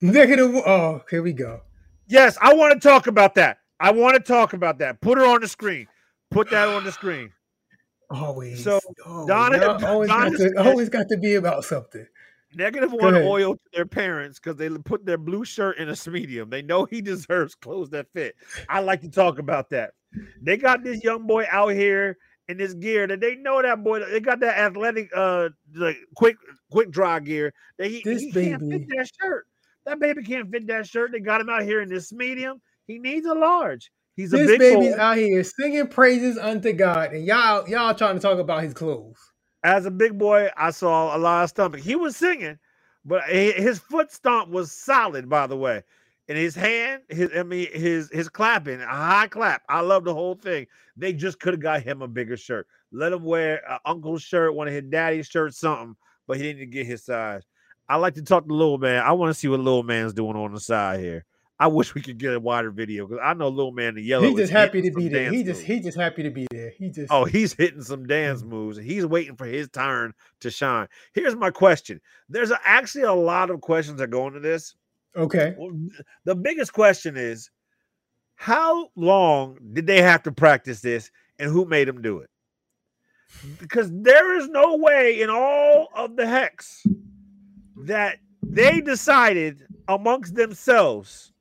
[0.00, 0.54] Negative.
[0.54, 1.62] Oh, here we go.
[2.06, 3.58] Yes, I want to talk about that.
[3.80, 5.00] I want to talk about that.
[5.00, 5.88] Put her on the screen.
[6.30, 7.32] Put that on the screen.
[8.10, 8.62] Always.
[8.62, 12.06] So oh, Donna, always, Donna got to, always got to be about something.
[12.56, 16.50] One oil to their parents because they put their blue shirt in a medium.
[16.50, 18.36] They know he deserves clothes that fit.
[18.68, 19.92] I like to talk about that.
[20.40, 22.16] They got this young boy out here
[22.48, 24.04] in this gear that they know that boy.
[24.04, 26.36] They got that athletic, uh, like quick,
[26.70, 28.50] quick dry gear that he, this he baby.
[28.50, 29.46] can't fit that shirt.
[29.86, 31.10] That baby can't fit that shirt.
[31.12, 32.60] They got him out here in this medium.
[32.86, 33.90] He needs a large.
[34.16, 34.96] He's this a boy.
[34.96, 39.18] out here singing praises unto God, and y'all y'all trying to talk about his clothes.
[39.64, 41.80] As a big boy, I saw a lot of stomach.
[41.80, 42.58] He was singing,
[43.04, 45.82] but his foot stomp was solid, by the way.
[46.28, 49.62] And his hand, his I mean his his clapping, a high clap.
[49.68, 50.66] I love the whole thing.
[50.96, 52.66] They just could have got him a bigger shirt.
[52.92, 55.96] Let him wear an uncle's shirt, one of his daddy's shirts, something.
[56.26, 57.42] But he didn't get his size.
[57.88, 59.02] I like to talk to little man.
[59.02, 61.24] I want to see what little man's doing on the side here.
[61.58, 64.02] I wish we could get a wider video because I know little man in the
[64.02, 64.26] yellow.
[64.26, 65.30] He's just happy to be there.
[65.30, 66.70] He just he just happy to be there.
[66.70, 68.48] He just oh he's hitting some dance mm.
[68.48, 68.76] moves.
[68.76, 70.88] He's waiting for his turn to shine.
[71.12, 72.00] Here's my question.
[72.28, 74.74] There's actually a lot of questions that go into this.
[75.16, 75.54] Okay.
[76.24, 77.50] The biggest question is
[78.34, 82.30] how long did they have to practice this and who made them do it?
[83.58, 86.84] Because there is no way in all of the hex
[87.84, 91.32] that they decided amongst themselves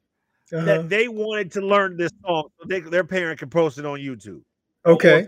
[0.54, 0.66] uh-huh.
[0.66, 4.00] that they wanted to learn this song so they, their parent could post it on
[4.00, 4.42] YouTube.
[4.86, 5.28] Okay.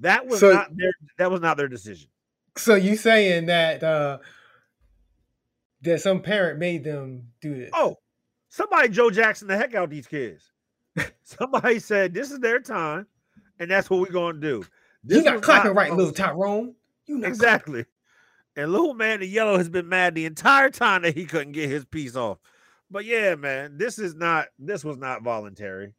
[0.00, 2.08] That was so, not their that was not their decision.
[2.56, 4.18] So you saying that uh
[5.82, 7.70] that some parent made them do this?
[7.74, 7.96] Oh,
[8.48, 10.50] somebody Joe Jackson the heck out these kids.
[11.24, 13.06] somebody said this is their time,
[13.58, 14.64] and that's what we're gonna do.
[15.02, 16.74] This you not clapping not, right, little Tyrone.
[17.06, 17.84] You not exactly.
[17.84, 17.90] Clapping.
[18.56, 21.68] And little man in yellow has been mad the entire time that he couldn't get
[21.68, 22.38] his piece off.
[22.94, 25.94] But yeah, man, this is not this was not voluntary.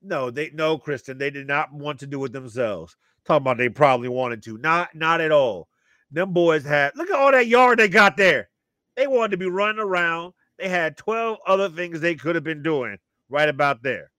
[0.00, 2.96] No, they no, Kristen, they did not want to do it themselves.
[3.26, 4.56] Talking about they probably wanted to.
[4.56, 5.68] Not not at all.
[6.10, 8.48] Them boys had look at all that yard they got there.
[8.96, 10.32] They wanted to be running around.
[10.58, 12.96] They had 12 other things they could have been doing
[13.28, 14.10] right about there.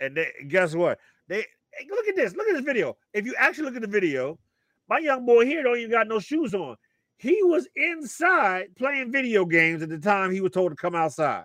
[0.00, 0.98] And they, guess what?
[1.28, 1.44] They
[1.74, 2.34] hey, look at this.
[2.34, 2.96] Look at this video.
[3.12, 4.38] If you actually look at the video,
[4.88, 6.76] my young boy here don't even got no shoes on.
[7.20, 11.44] He was inside playing video games at the time he was told to come outside.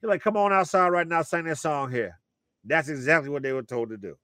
[0.00, 2.18] He's like, come on outside right now, sing that song here.
[2.64, 4.16] That's exactly what they were told to do.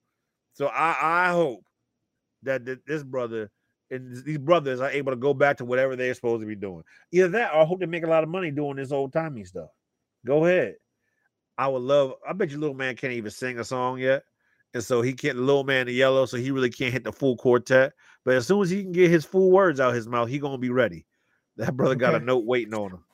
[0.55, 1.67] So I, I hope
[2.45, 3.51] that this brother
[3.91, 6.83] and these brothers are able to go back to whatever they're supposed to be doing.
[7.13, 9.45] Either that or I hope they make a lot of money doing this old timey
[9.45, 9.69] stuff.
[10.25, 10.77] Go ahead.
[11.59, 14.23] I would love, I bet you little man can't even sing a song yet.
[14.73, 17.37] And so he can't little man in yellow, so he really can't hit the full
[17.37, 17.93] quartet.
[18.25, 20.59] But as soon as he can get his full words out his mouth, he gonna
[20.59, 21.07] be ready.
[21.57, 23.05] That brother got a note waiting on him.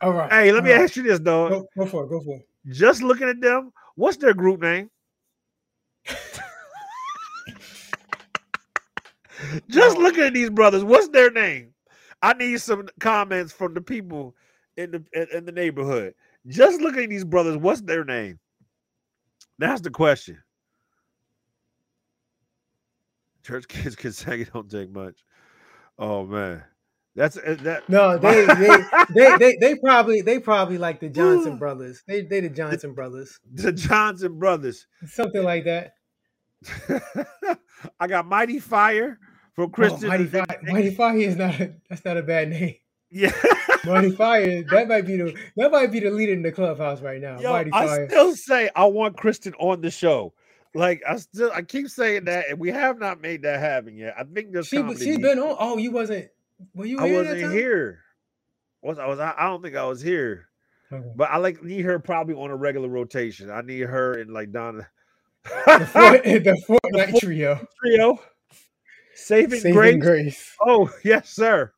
[0.00, 0.30] All right.
[0.32, 0.82] Hey, let All me right.
[0.82, 1.50] ask you this, dog.
[1.50, 2.08] Go, go, for it.
[2.08, 2.48] Go for it.
[2.68, 4.90] Just looking at them, what's their group name?
[9.68, 11.74] Just looking at these brothers, what's their name?
[12.22, 14.36] I need some comments from the people
[14.76, 16.14] in the in the neighborhood.
[16.46, 18.38] Just looking at these brothers, what's their name?
[19.58, 20.38] That's the question.
[23.42, 25.24] Church kids can sing it don't take much.
[25.98, 26.64] Oh man.
[27.14, 27.88] That's uh, that.
[27.88, 28.76] No, they they,
[29.14, 32.02] they they they probably they probably like the Johnson brothers.
[32.06, 33.38] They they the Johnson brothers.
[33.52, 34.86] The Johnson brothers.
[35.06, 35.92] Something like that.
[38.00, 39.18] I got Mighty Fire
[39.54, 40.04] from Christian.
[40.04, 40.60] Oh, Mighty Fire.
[40.62, 42.76] Mighty Fire is not a, that's not a bad name.
[43.10, 43.32] Yeah.
[43.84, 44.62] Mighty Fire.
[44.70, 47.38] That might be the that might be the leader in the clubhouse right now.
[47.40, 48.04] Yo, Mighty Fire.
[48.04, 50.32] I still say I want Kristen on the show.
[50.74, 54.14] Like I still I keep saying that, and we have not made that happen yet.
[54.18, 55.56] I think there's she she's been on.
[55.58, 56.28] Oh, you wasn't.
[56.74, 56.98] Were you?
[56.98, 58.00] I wasn't here.
[58.80, 59.18] Was I was?
[59.20, 60.48] I, I don't think I was here.
[60.90, 61.06] Okay.
[61.14, 63.50] But I like need her probably on a regular rotation.
[63.50, 64.88] I need her and like Donna.
[65.44, 67.66] the, Fort, the Fortnite the trio.
[67.80, 68.20] Trio.
[69.14, 70.02] Saving, Saving grace.
[70.02, 70.56] grace.
[70.60, 71.72] Oh yes, sir.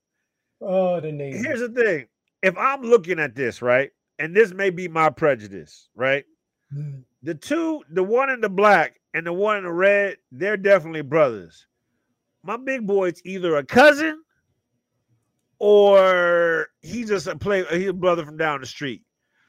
[0.61, 1.35] Oh, the name.
[1.35, 2.07] Here's the thing.
[2.42, 6.24] If I'm looking at this right, and this may be my prejudice, right?
[6.72, 7.02] Mm.
[7.24, 11.00] The two, the one in the black and the one in the red, they're definitely
[11.00, 11.66] brothers.
[12.42, 14.22] My big boy's either a cousin
[15.58, 17.64] or he's just a play.
[17.70, 19.02] He's a brother from down the street.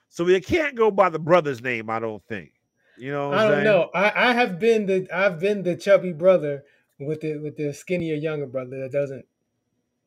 [0.08, 1.90] So we can't go by the brother's name.
[1.90, 2.54] I don't think.
[2.98, 3.64] You know, I don't saying?
[3.66, 3.90] know.
[3.94, 6.64] I, I have been the I've been the chubby brother
[6.98, 9.26] with the with the skinnier younger brother that doesn't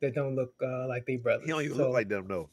[0.00, 1.44] that don't look uh, like they brothers.
[1.44, 2.48] He don't even so, look like them, no.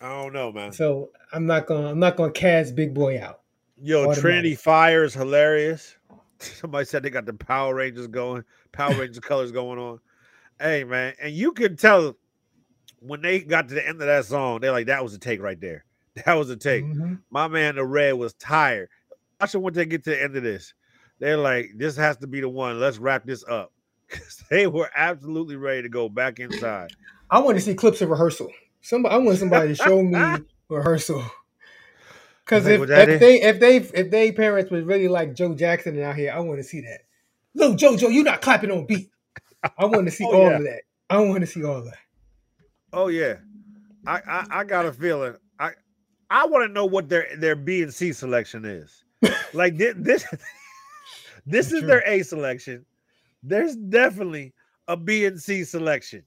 [0.00, 0.72] I don't know, man.
[0.72, 3.41] So I'm not gonna I'm not gonna cast Big Boy out.
[3.84, 5.96] Yo, Trinity Fire is hilarious.
[6.38, 9.98] Somebody said they got the Power Rangers going, Power Rangers colors going on.
[10.60, 12.16] Hey man, and you can tell
[13.00, 15.42] when they got to the end of that song, they're like, that was a take
[15.42, 15.84] right there.
[16.26, 16.84] That was a take.
[16.84, 17.14] Mm-hmm.
[17.30, 18.90] My man, the red was tired.
[19.40, 20.74] I should want to get to the end of this.
[21.20, 22.78] They're like, this has to be the one.
[22.78, 23.72] Let's wrap this up.
[24.08, 26.90] Because they were absolutely ready to go back inside.
[27.30, 28.50] I want to see clips of rehearsal.
[28.82, 31.24] Somebody, I want somebody to show me rehearsal.
[32.44, 36.16] Because if, if they if they if they parents was really like Joe Jackson out
[36.16, 37.00] here, I want to see that.
[37.54, 39.10] Look, JoJo, you're not clapping on beat.
[39.78, 40.56] I want to see oh, all yeah.
[40.56, 40.82] of that.
[41.10, 41.98] I want to see all of that.
[42.92, 43.36] Oh yeah,
[44.06, 45.34] I, I, I got a feeling.
[45.58, 45.70] I
[46.30, 49.04] I want to know what their their B and C selection is.
[49.52, 50.26] like this this,
[51.46, 51.88] this is true.
[51.88, 52.84] their A selection.
[53.42, 54.52] There's definitely
[54.88, 56.22] a B and C selection,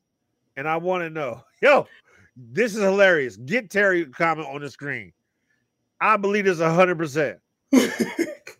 [0.56, 1.44] and I want to know.
[1.62, 1.88] Yo,
[2.36, 3.36] this is hilarious.
[3.38, 5.12] Get Terry comment on the screen.
[6.02, 7.40] I believe this hundred percent.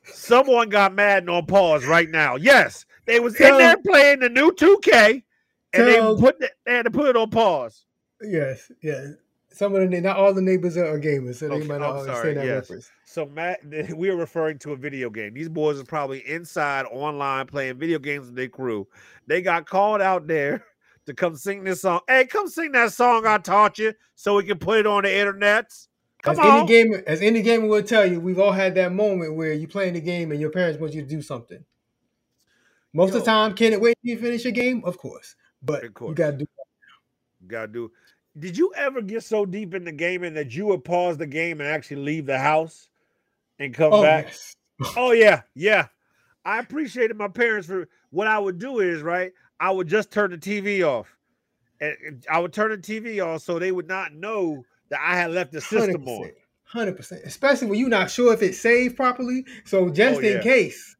[0.04, 2.36] Someone got Madden on pause right now.
[2.36, 5.24] Yes, they was in there playing the new 2K,
[5.74, 7.86] and they put the, they had to put it on pause.
[8.22, 9.14] Yes, yes.
[9.56, 12.38] Some of the not all the neighbors are gamers, so they okay, might not understand
[12.38, 12.56] that yes.
[12.64, 12.92] reference.
[13.06, 13.60] So Matt,
[13.96, 15.34] we are referring to a video game.
[15.34, 18.86] These boys are probably inside online playing video games with their crew.
[19.28, 20.66] They got called out there
[21.06, 22.02] to come sing this song.
[22.08, 25.18] Hey, come sing that song I taught you, so we can put it on the
[25.18, 25.72] internet.
[26.26, 26.58] Come as on.
[26.58, 29.70] any gamer, as any gamer will tell you, we've all had that moment where you're
[29.70, 31.64] playing the game and your parents want you to do something.
[32.94, 33.18] Most Yo.
[33.18, 34.84] of the time, can it wait till you finish your game?
[34.84, 36.10] Of course, but course.
[36.10, 36.48] you gotta do.
[37.48, 37.92] Gotta do
[38.38, 41.62] did you ever get so deep in the gaming that you would pause the game
[41.62, 42.90] and actually leave the house
[43.60, 44.26] and come oh, back?
[44.28, 44.56] Yes.
[44.98, 45.88] oh yeah, yeah.
[46.44, 49.32] I appreciated my parents for what I would do is right.
[49.60, 51.16] I would just turn the TV off,
[51.80, 55.32] and I would turn the TV off so they would not know that I had
[55.32, 56.32] left the system 100%, on.
[56.64, 59.46] Hundred percent, especially when you're not sure if it's saved properly.
[59.66, 60.96] So just oh, in case,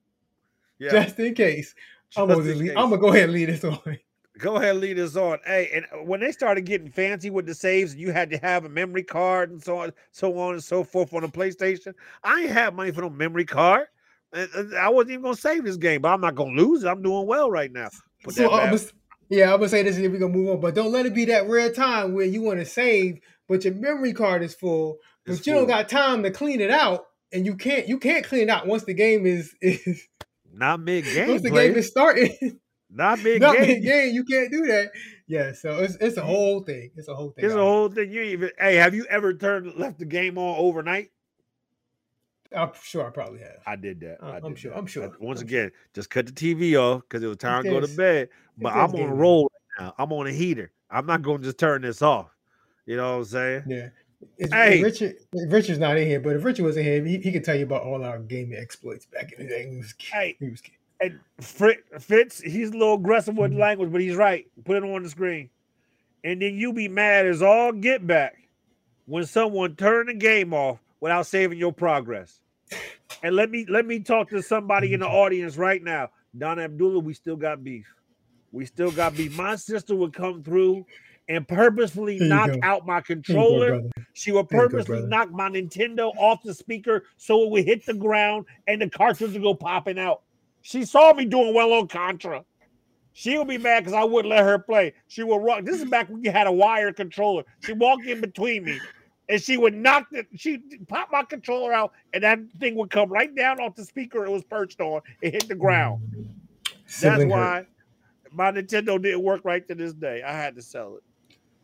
[0.80, 0.92] yeah.
[0.92, 1.76] just in case,
[2.10, 3.98] just I'm gonna, I'm gonna go ahead and leave this on.
[4.38, 5.40] Go ahead, and lead us on.
[5.46, 8.66] Hey, and uh, when they started getting fancy with the saves, you had to have
[8.66, 11.94] a memory card and so on, so on and so forth on the PlayStation.
[12.24, 13.88] I ain't have money for no memory card.
[14.34, 16.88] I wasn't even gonna save this game, but I'm not gonna lose it.
[16.88, 17.90] I'm doing well right now.
[18.30, 18.78] So, uh,
[19.30, 20.60] yeah, I'm gonna say this, and we're gonna move on.
[20.60, 23.74] But don't let it be that rare time where you want to save, but your
[23.74, 25.62] memory card is full, but you full.
[25.62, 28.68] don't got time to clean it out, and you can't you can't clean it out
[28.68, 30.08] once the game is is
[30.54, 31.30] not mid game.
[31.30, 32.60] Once the game is starting.
[32.90, 33.66] Not big Not game.
[33.66, 34.14] big game.
[34.14, 34.92] You can't do that.
[35.28, 36.92] Yeah, so it's it's a whole thing.
[36.96, 37.46] It's a whole thing.
[37.46, 38.12] It's a whole thing.
[38.12, 41.12] You even hey, have you ever turned left the game on overnight?
[42.56, 43.58] I'm sure I probably have.
[43.66, 44.24] I did that.
[44.24, 44.74] Uh, I am sure.
[44.74, 45.06] I'm sure.
[45.06, 45.80] I, once I'm again, sure.
[45.94, 48.30] just cut the TV off because it was time to go to bed.
[48.58, 49.94] But I'm on a roll right now.
[49.98, 50.72] I'm on a heater.
[50.90, 52.35] I'm not going to just turn this off.
[52.86, 53.64] You know what I'm saying?
[53.68, 53.90] Yeah.
[54.38, 54.82] Hey.
[54.82, 57.56] Richard, Richard's not in here, but if Richard was in here, he, he could tell
[57.56, 59.70] you about all our gaming exploits back in the day.
[59.70, 60.62] He was, hey, he was
[61.02, 63.60] and Fitz, he's a little aggressive with mm-hmm.
[63.60, 64.46] language, but he's right.
[64.64, 65.50] Put it on the screen.
[66.24, 68.50] And then you be mad as all get back
[69.06, 72.40] when someone turn the game off without saving your progress.
[73.22, 76.10] And let me let me talk to somebody in the audience right now.
[76.38, 77.86] Donna Abdullah, we still got beef.
[78.52, 79.38] We still got beef.
[79.38, 80.86] My sister would come through
[81.28, 82.60] and purposefully knock go.
[82.64, 83.82] out my controller.
[83.82, 87.86] Go, she would purposely go, knock my Nintendo off the speaker so it would hit
[87.86, 90.22] the ground and the cartridge would go popping out.
[90.62, 92.44] She saw me doing well on Contra.
[93.14, 94.94] She would be mad because I wouldn't let her play.
[95.08, 95.64] She would rock.
[95.64, 97.44] This is back when you had a wire controller.
[97.62, 98.80] She walked in between me
[99.30, 100.28] and she would knock it.
[100.36, 104.26] She pop my controller out, and that thing would come right down off the speaker
[104.26, 106.04] it was perched on and hit the ground.
[107.02, 107.66] That's why
[108.32, 110.22] my Nintendo didn't work right to this day.
[110.24, 111.04] I had to sell it.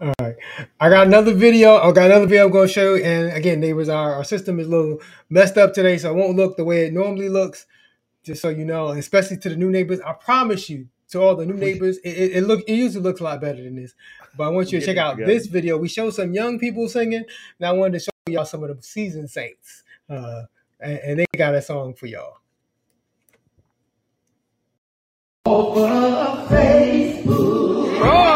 [0.02, 0.36] All right.
[0.80, 1.78] I got another video.
[1.78, 3.04] I got another video I'm going to show you.
[3.04, 5.00] And again, neighbors, our, our system is a little
[5.30, 7.68] messed up today, so it won't look the way it normally looks
[8.24, 10.00] just so you know, especially to the new neighbors.
[10.02, 13.20] I promise you, to all the new neighbors, it, it, it look it usually looks
[13.20, 13.94] a lot better than this.
[14.38, 15.78] But I want you to check out this video.
[15.78, 17.26] We show some young people singing.
[17.60, 20.44] and I wanted to show y'all some of the seasoned saints, uh,
[20.80, 22.38] and, and they got a song for y'all.
[25.46, 28.00] Over Facebook.
[28.04, 28.31] Oh.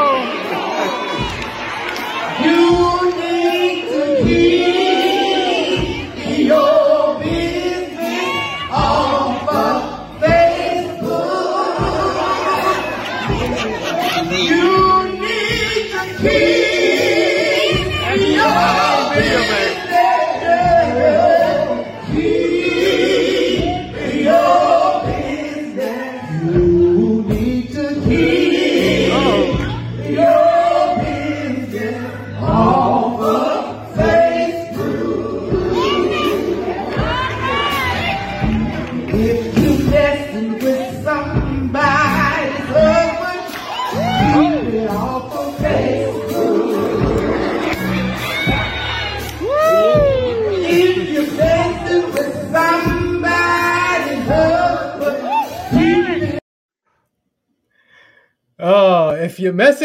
[19.15, 19.64] Hallelujah.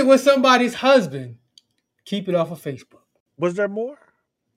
[0.00, 1.36] Messing with somebody's husband,
[2.04, 3.02] keep it off of Facebook.
[3.38, 3.98] Was there more?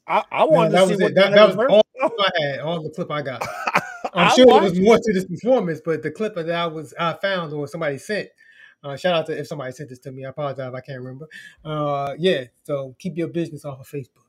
[0.07, 1.83] I, I wanted no, to see was what that, that was all
[2.19, 3.41] I had, all the clip I got.
[4.13, 6.93] I'm I sure there was more to this performance, but the clip that I was
[6.99, 8.29] I found or somebody sent.
[8.83, 10.25] Uh, shout out to if somebody sent this to me.
[10.25, 11.27] I apologize if I can't remember.
[11.63, 14.25] Uh, yeah, so keep your business off of Facebook.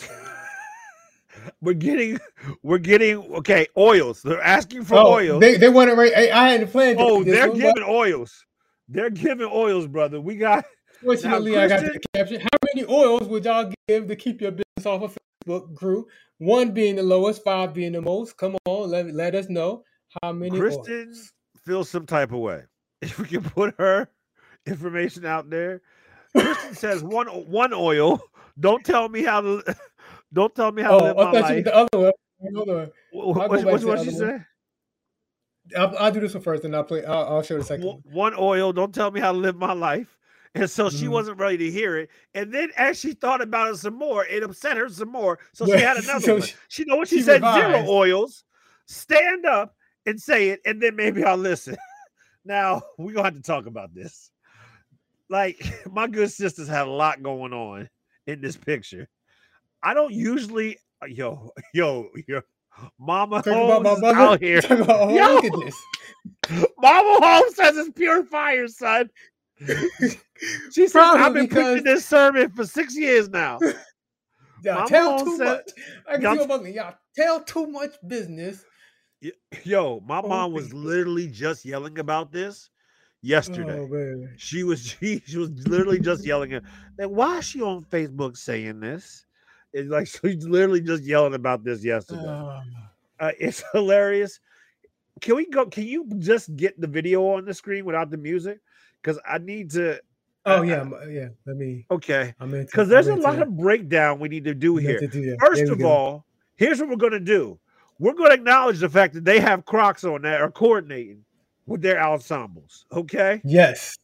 [1.60, 2.20] we're getting
[2.62, 4.22] we're getting okay oils.
[4.22, 5.40] They're asking for Oh, oils.
[5.40, 6.12] they they want to right.
[6.16, 6.98] I, I hadn't planned.
[6.98, 8.46] to oh, do this they're giving oils.
[8.92, 10.20] They're giving oils, brother.
[10.20, 10.64] We got
[11.02, 12.40] Fortunately, I got the caption.
[12.40, 15.16] How many oils would y'all give to keep your business off of
[15.46, 16.06] Facebook, crew?
[16.38, 18.36] One being the lowest, five being the most.
[18.36, 19.82] Come on, let, let us know
[20.22, 20.56] how many.
[20.58, 21.32] Kristen oils.
[21.64, 22.62] feels some type of way.
[23.02, 24.08] If we can put her
[24.66, 25.80] information out there.
[26.36, 28.20] Kristen says one one oil.
[28.60, 29.74] Don't tell me how to
[30.32, 31.64] don't tell me how to Oh, live I my life.
[31.64, 32.12] the other one.
[32.54, 32.86] Hold on.
[33.12, 34.38] Wh- I'll What, what, to what she other one.
[34.38, 34.44] say?
[35.76, 37.04] I'll, I'll do this one first, and I'll play.
[37.04, 38.34] I'll, I'll show the second One, one.
[38.38, 38.72] oil.
[38.72, 40.18] Don't tell me how to live my life.
[40.54, 41.10] And so she Mhm.
[41.12, 42.10] wasn't ready to hear it.
[42.34, 45.38] And then as she thought about it some more, it upset her some more.
[45.54, 46.42] So she had another So one.
[46.42, 47.34] she- She know what she, she said.
[47.36, 47.72] revised.
[47.72, 48.44] Zero oils.
[48.86, 51.76] Stand up and say it, and then maybe I'll listen.
[52.44, 54.30] now we're gonna have to talk about this.
[55.30, 55.56] Like
[55.90, 57.88] my good sisters had a lot going on
[58.26, 59.08] in this picture.
[59.82, 60.76] I don't usually,
[61.08, 62.42] yo, yo, yo,
[62.98, 64.16] Mama about Holmes my is mother.
[64.18, 64.58] out here.
[64.68, 65.34] About, oh, Yo.
[65.34, 66.66] look at this.
[66.78, 69.10] Mama Holmes says it's pure fire, son.
[70.72, 73.60] She said, I've been because- preaching this sermon for six years now.
[74.64, 75.70] Y'all Mama tell Holmes too said- much.
[76.08, 76.72] I can Y'all- about me.
[76.72, 78.64] Y'all tell too much business.
[79.62, 82.70] Yo, my Oh, mom was literally just yelling about this
[83.22, 83.78] yesterday.
[83.78, 84.26] Oh.
[84.36, 86.64] She was she, she was literally just yelling at
[86.98, 89.24] like, why is she on Facebook saying this?
[89.72, 92.24] It's like she's literally just yelling about this yesterday.
[93.20, 94.40] Uh, it's hilarious.
[95.20, 95.66] Can we go?
[95.66, 98.60] Can you just get the video on the screen without the music?
[99.00, 100.00] Because I need to.
[100.44, 101.28] Oh I- yeah, yeah.
[101.46, 101.86] Let me.
[101.90, 102.34] okay.
[102.40, 104.98] Because there's I'm a lot of breakdown we need to do I'm here.
[104.98, 105.36] into do.
[105.38, 105.88] First of go.
[105.88, 107.58] all, here's what we're going to do.
[108.00, 111.24] We're going to acknowledge the fact that they have Crocs on that are coordinating
[111.66, 112.84] with their ensembles.
[112.90, 113.40] Okay.
[113.44, 113.96] Yes.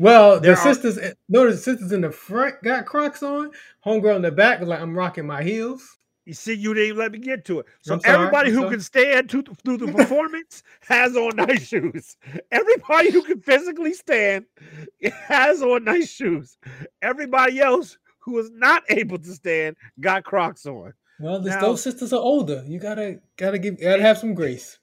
[0.00, 0.98] Well, There the are- sisters,
[1.28, 3.50] notice the sisters in the front got Crocs on.
[3.84, 7.12] Homegirl in the back was like, "I'm rocking my heels." You see, you didn't let
[7.12, 7.66] me get to it.
[7.82, 12.16] So sorry, everybody who can stand to, through the performance has on nice shoes.
[12.50, 14.46] Everybody who can physically stand
[15.26, 16.56] has on nice shoes.
[17.02, 20.94] Everybody else who is not able to stand got Crocs on.
[21.18, 22.64] Well, this, Now- those sisters are older.
[22.66, 24.78] You gotta gotta give gotta have some grace.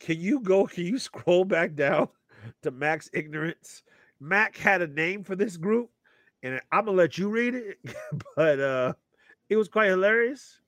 [0.00, 0.66] Can you go?
[0.66, 2.08] Can you scroll back down
[2.62, 3.82] to Max Ignorance?
[4.20, 5.90] Mac had a name for this group,
[6.42, 7.78] and I'm gonna let you read it,
[8.36, 8.92] but uh
[9.48, 10.60] it was quite hilarious.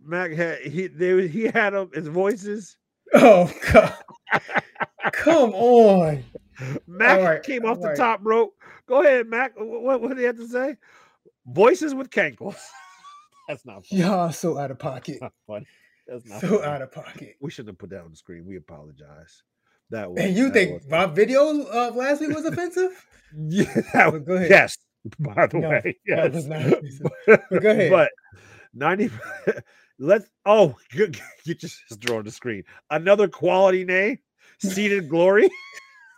[0.00, 2.76] Mac had he they, he had them his voices.
[3.14, 3.94] Oh God!
[5.12, 6.24] Come on.
[6.86, 8.54] Mac right, came off the top rope.
[8.86, 9.52] Go ahead, Mac.
[9.56, 10.76] What, what, did he have to say?
[11.46, 12.58] Voices with cankles.
[13.48, 14.02] That's not funny.
[14.02, 15.18] Y'all so out of pocket.
[15.20, 15.66] Not funny.
[16.06, 16.62] That's not So funny.
[16.62, 17.36] out of pocket.
[17.40, 18.46] We shouldn't have put that on the screen.
[18.46, 19.42] We apologize.
[19.92, 23.06] That was And you think was- my video of last week was offensive?
[23.34, 23.64] Yeah,
[23.94, 24.50] that But go ahead.
[24.50, 24.76] Yes,
[25.18, 26.32] by the No, way, yes.
[26.44, 27.90] that was not go ahead.
[27.90, 28.10] But
[28.74, 29.08] ninety.
[29.98, 30.28] Let's.
[30.44, 32.64] Oh, get get your sister on the screen.
[32.90, 34.18] Another quality name.
[34.58, 35.48] Seated glory.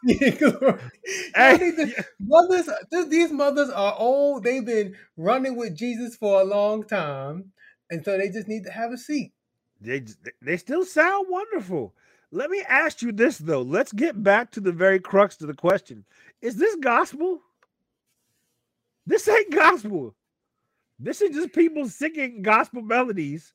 [0.07, 4.45] Hey, to- mothers, th- these mothers are old.
[4.45, 7.53] They've been running with Jesus for a long time,
[7.91, 9.33] and so they just need to have a seat.
[9.81, 10.05] they
[10.43, 11.95] they still sound wonderful.
[12.35, 13.63] Let me ask you this though.
[13.63, 16.05] Let's get back to the very crux of the question.
[16.43, 17.41] Is this gospel?
[19.07, 20.17] This ain't gospel.
[20.99, 23.53] This is just people singing gospel melodies,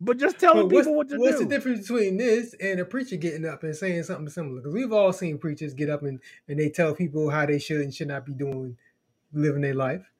[0.00, 1.38] but just telling But people what to what's do.
[1.38, 4.56] What's the difference between this and a preacher getting up and saying something similar?
[4.56, 7.82] Because we've all seen preachers get up and, and they tell people how they should
[7.82, 8.76] and should not be doing,
[9.32, 10.10] living their life.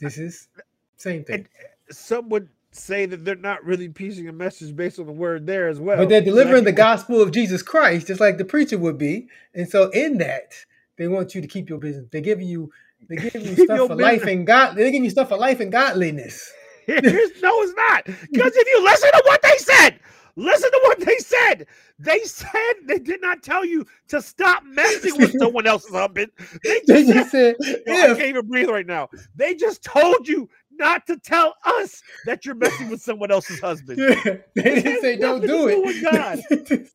[0.00, 0.48] This is
[0.96, 1.46] same thing.
[1.90, 5.68] Some would say that they're not really piecing a message based on the word there
[5.68, 5.96] as well.
[5.96, 9.28] but they're delivering the gospel of Jesus Christ, just like the preacher would be.
[9.54, 10.52] And so in that,
[10.98, 12.06] they want you to keep your business.
[12.10, 12.70] They're giving you
[13.08, 14.74] they're giving you stuff for life and God.
[14.74, 16.52] They're giving you stuff for life and godliness.
[16.88, 18.04] No, it's not.
[18.04, 19.98] Because if you listen to what they said,
[20.36, 21.66] listen to what they said.
[21.98, 26.30] They said they did not tell you to stop messing with someone else's husband.
[26.62, 29.08] They They just just said, said, Yo, I can't even breathe right now.
[29.34, 30.48] They just told you
[30.78, 33.98] not to tell us that you're messing with someone else's husband.
[34.54, 36.38] they didn't say don't nothing to do do with God.
[36.50, 36.88] it.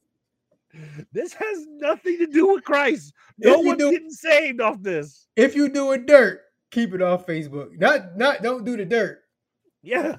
[1.12, 3.14] This has nothing to do with Christ.
[3.38, 5.28] No one's do- getting saved off this.
[5.36, 7.78] if you doing dirt, keep it off Facebook.
[7.78, 9.20] Not not don't do the dirt.
[9.84, 10.18] Yeah.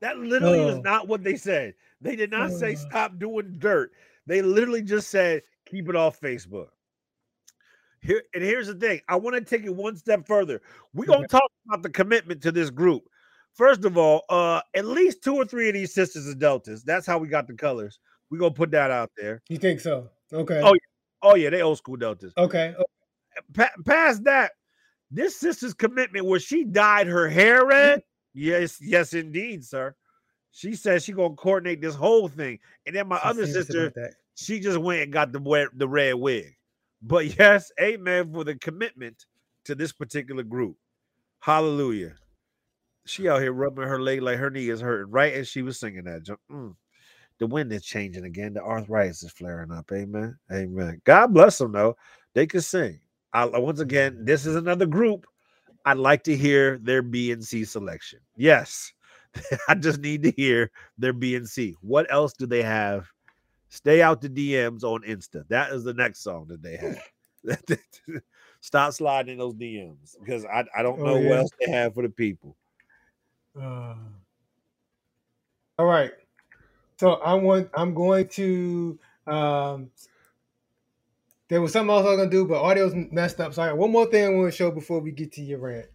[0.00, 0.80] That literally is Oh.
[0.82, 1.74] not what they said.
[2.00, 2.88] They did not say Oh.
[2.88, 3.90] stop doing dirt.
[4.26, 6.68] They literally just said keep it off Facebook.
[8.00, 9.00] Here and here's the thing.
[9.08, 10.60] I want to take it one step further.
[10.94, 13.04] We're gonna talk about the commitment to this group.
[13.54, 16.84] First of all, uh, at least two or three of these sisters are deltas.
[16.84, 17.98] That's how we got the colors.
[18.30, 19.42] We're gonna put that out there.
[19.48, 20.08] You think so?
[20.32, 20.60] Okay.
[20.62, 20.80] Oh, yeah.
[21.22, 22.32] oh yeah, they old school deltas.
[22.36, 22.74] Okay.
[23.54, 24.52] Pa- past that,
[25.10, 28.02] this sister's commitment where she dyed her hair red.
[28.34, 29.96] Yes, yes, indeed, sir.
[30.52, 33.92] She says she gonna coordinate this whole thing, and then my I'm other sister,
[34.34, 36.54] she just went and got the we- the red wig.
[37.02, 39.26] But yes, amen for the commitment
[39.64, 40.76] to this particular group.
[41.40, 42.14] Hallelujah.
[43.06, 45.80] She out here rubbing her leg like her knee is hurting right as she was
[45.80, 46.24] singing that.
[46.50, 46.74] Mm.
[47.38, 48.54] The wind is changing again.
[48.54, 49.90] The arthritis is flaring up.
[49.92, 50.36] Amen.
[50.52, 51.00] Amen.
[51.04, 51.96] God bless them though.
[52.34, 53.00] They can sing.
[53.32, 55.26] I, once again, this is another group.
[55.84, 58.20] I'd like to hear their B and C selection.
[58.36, 58.92] Yes,
[59.68, 61.74] I just need to hear their B and C.
[61.80, 63.06] What else do they have?
[63.68, 65.46] Stay out the DMs on Insta.
[65.48, 67.02] That is the next song that they have.
[68.60, 71.28] Stop sliding in those DMs because I, I don't Oh, know yeah.
[71.28, 72.56] what else they have for the people.
[73.54, 73.96] Uh,
[75.78, 76.12] all right.
[76.98, 79.90] So I want I'm going to um
[81.48, 83.54] there was something else I was gonna do, but audio's messed up.
[83.54, 85.58] So I got one more thing I want to show before we get to your
[85.58, 85.86] rant.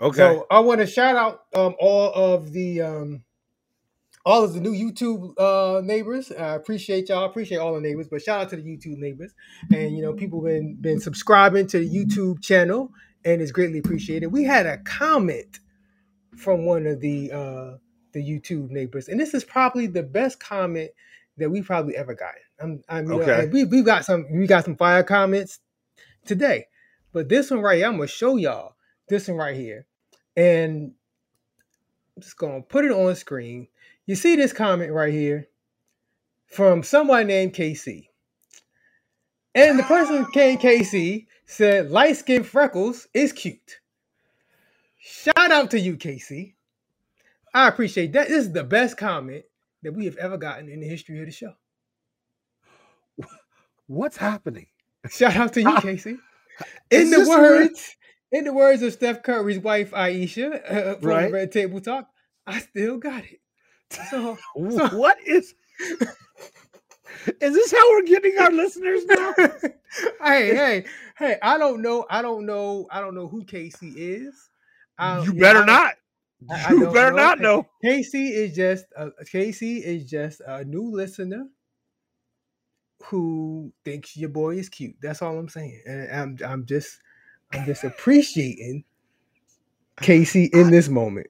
[0.00, 0.36] Okay.
[0.38, 3.24] So I want to shout out um all of the um
[4.26, 6.30] all of the new YouTube uh neighbors.
[6.32, 7.24] I appreciate y'all.
[7.24, 9.32] I Appreciate all the neighbors, but shout out to the YouTube neighbors.
[9.72, 12.92] And you know, people been been subscribing to the YouTube channel,
[13.24, 14.28] and it's greatly appreciated.
[14.28, 15.60] We had a comment
[16.36, 17.76] from one of the uh
[18.12, 20.90] the YouTube neighbors, and this is probably the best comment
[21.38, 22.34] that we probably ever got.
[22.60, 23.48] I'm, I mean, Okay.
[23.48, 25.60] we we got some we got some fire comments
[26.26, 26.66] today,
[27.12, 28.74] but this one right here, I'm gonna show y'all
[29.08, 29.86] this one right here,
[30.36, 30.92] and
[32.16, 33.68] I'm just gonna put it on screen.
[34.10, 35.46] You see this comment right here
[36.48, 38.08] from someone named KC,
[39.54, 43.78] and the person came KC said light skin freckles is cute.
[44.98, 46.54] Shout out to you, KC.
[47.54, 48.26] I appreciate that.
[48.26, 49.44] This is the best comment
[49.84, 51.52] that we have ever gotten in the history of the show.
[53.86, 54.66] What's happening?
[55.08, 56.16] Shout out to you, Casey.
[56.90, 57.28] In the real?
[57.28, 57.94] words,
[58.32, 61.26] in the words of Steph Curry's wife Ayesha uh, from Right.
[61.28, 62.08] the Red Table Talk,
[62.44, 63.39] I still got it.
[64.10, 64.38] So,
[64.70, 65.54] so what is
[67.40, 69.34] is this how we're getting our listeners now?
[70.22, 70.84] hey, hey,
[71.18, 71.36] hey!
[71.42, 72.06] I don't know.
[72.10, 72.86] I don't know.
[72.90, 74.50] I don't know who Casey is.
[74.98, 75.92] I, you better I
[76.50, 77.16] I- I You better know.
[77.16, 77.66] not know.
[77.84, 81.46] Casey is just a, Casey is just a new listener
[83.04, 84.96] who thinks your boy is cute.
[85.02, 86.98] That's all I'm saying, and I'm I'm just
[87.52, 88.84] I'm just appreciating
[90.00, 91.28] Casey in this moment.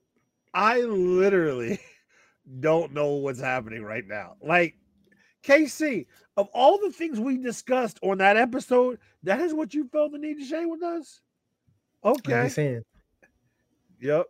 [0.54, 1.78] I literally
[2.58, 4.36] don't know what's happening right now.
[4.42, 4.76] Like,
[5.44, 10.12] KC, of all the things we discussed on that episode, that is what you felt
[10.12, 11.20] the need to share with us?
[12.04, 12.80] Okay.
[14.00, 14.26] Yep.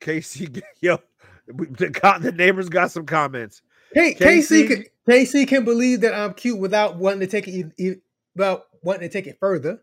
[0.00, 0.98] KC, yo,
[1.46, 3.62] the, the neighbors got some comments.
[3.94, 8.00] Hey, Casey- Casey, can, Casey can believe that I'm cute without wanting to take it
[8.34, 9.82] without wanting to take it further.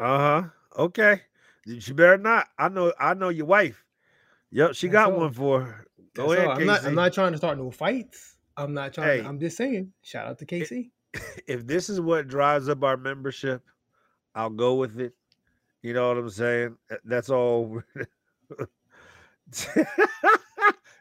[0.00, 0.42] Uh huh.
[0.78, 1.20] Okay.
[1.66, 2.48] You better not.
[2.58, 2.92] I know.
[2.98, 3.84] I know your wife.
[4.50, 5.20] Yep, she That's got all.
[5.20, 5.86] one for her.
[6.14, 6.46] Go ahead.
[6.48, 6.84] I'm not.
[6.84, 8.36] I'm not trying to start no fights.
[8.56, 9.08] I'm not trying.
[9.08, 9.22] Hey.
[9.22, 9.92] To, I'm just saying.
[10.02, 10.90] Shout out to Casey.
[11.46, 13.62] if this is what drives up our membership,
[14.34, 15.14] I'll go with it.
[15.82, 16.76] You know what I'm saying?
[17.04, 17.82] That's all.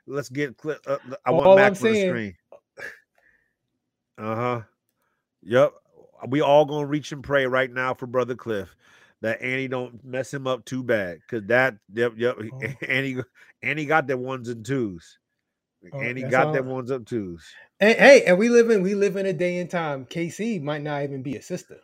[0.07, 0.83] Let's get clip.
[0.87, 2.35] Uh, I want All Mac I'm for the screen.
[4.17, 4.61] Uh huh.
[5.43, 5.73] Yep.
[6.27, 8.75] We all gonna reach and pray right now for brother Cliff
[9.21, 12.61] that Annie don't mess him up too bad because that yep yep Oh.
[12.87, 13.17] Annie
[13.61, 15.17] Annie got them ones and twos.
[15.93, 16.75] Oh, Annie got them all.
[16.75, 17.45] ones up twos.
[17.79, 20.05] And, hey, and we live in we live in a day and time.
[20.05, 21.77] KC might not even be a sister.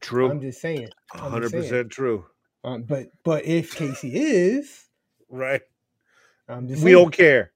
[0.00, 0.30] True.
[0.30, 0.88] I'm just saying.
[1.12, 2.24] hundred percent true.
[2.64, 4.84] Um, but but if Casey is,
[5.28, 5.62] Right.
[6.48, 7.02] I'm just We saying.
[7.04, 7.52] don't care.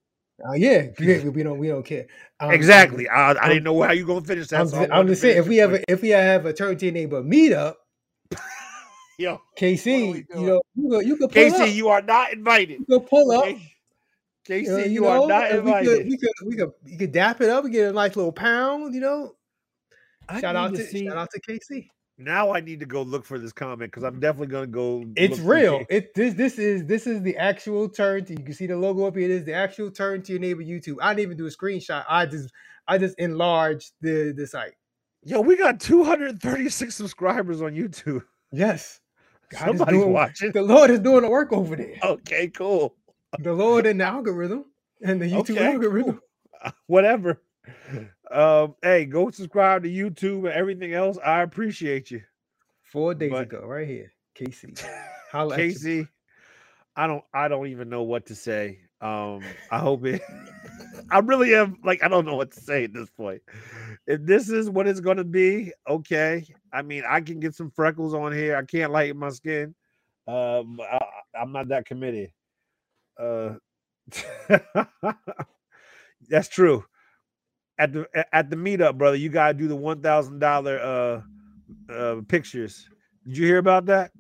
[0.49, 2.07] Uh, yeah, we, don't we don't care.
[2.41, 3.09] Um, exactly.
[3.09, 4.61] I, I didn't know how you gonna finish that.
[4.61, 6.77] I'm, so I just, I'm just saying if we ever if we have a turn
[6.79, 7.75] to your neighbor meetup,
[9.21, 11.69] yo, KC, you know you could you could pull Casey, up.
[11.71, 12.81] you are not invited.
[12.81, 13.45] you could pull up.
[13.45, 13.75] Okay?
[14.45, 15.99] Casey, uh, you, you are know, not and we invited.
[15.99, 18.33] could, we could we could you could dap it up and get a nice little
[18.33, 18.95] pound.
[18.95, 19.33] You know,
[20.29, 21.89] I shout out to to shout out to KC.
[22.17, 25.05] now I need to go look for this comment because I'm definitely gonna go.
[25.17, 25.85] It's real.
[25.91, 28.25] It this this is this is the actual turn.
[28.25, 29.29] To, you can see the logo up here.
[29.29, 30.97] This is the actual turn to your neighbor YouTube.
[31.03, 32.05] I didn't even do a screenshot.
[32.09, 32.51] I just
[32.89, 34.73] I just enlarged the the site.
[35.23, 38.23] Yo, we got 236 subscribers on YouTube.
[38.53, 39.00] Yes,
[39.51, 40.53] God is Somebody's doing- watching.
[40.53, 41.97] the Lord is doing the work over there.
[42.03, 42.95] Okay, cool.
[43.39, 44.65] The Lord and the algorithm
[45.03, 46.21] and the YouTube Okay, algorithm.
[46.63, 47.43] Uh, Whatever.
[48.31, 51.19] Um, hey, go subscribe to YouTube and everything else.
[51.25, 52.23] I appreciate you.
[52.83, 54.75] Four days but, ago, right here, Casey.
[55.31, 56.09] How Casey,
[56.97, 58.81] I don't I don't even know what to say.
[59.01, 60.23] Um, I hope it.
[61.11, 63.43] I really am like I don't know what to say at this point.
[64.07, 66.47] If this is what it's gonna be, okay.
[66.73, 68.57] I mean, I can get some freckles on here.
[68.57, 69.75] I can't lighten my skin.
[70.27, 70.99] Um, I,
[71.35, 72.31] I'm not that committed.
[73.19, 73.55] Uh,
[76.29, 76.85] that's true.
[77.79, 81.23] At the at the meetup, brother, you gotta do the one thousand uh
[81.91, 82.89] uh pictures.
[83.27, 84.13] Did you hear about that?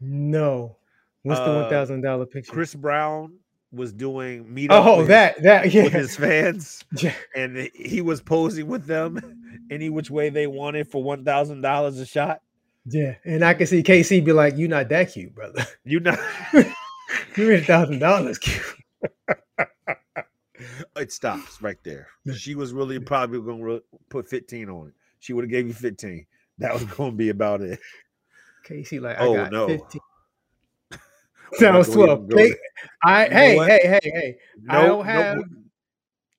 [0.00, 0.76] No.
[1.22, 2.52] What's the uh, thousand dollar picture?
[2.52, 3.38] Chris Brown
[3.72, 4.68] was doing meetup.
[4.70, 5.84] Oh, that that yeah.
[5.84, 7.14] with his fans, yeah.
[7.34, 11.98] and he was posing with them any which way they wanted for one thousand dollars
[11.98, 12.42] a shot.
[12.84, 15.66] Yeah, and I can see KC be like, "You're not that cute, brother.
[15.84, 16.18] You're not.
[17.36, 18.62] you a thousand dollars cute."
[20.96, 22.08] it stops right there.
[22.36, 24.94] She was really probably going to re- put fifteen on it.
[25.20, 26.26] She would have gave you fifteen.
[26.58, 27.78] That was going to be about it.
[28.64, 29.66] Casey, like, I oh no.
[29.66, 30.00] 15.
[31.58, 32.30] Sounds twelve.
[33.04, 34.36] I hey hey hey hey.
[34.68, 35.38] I don't have.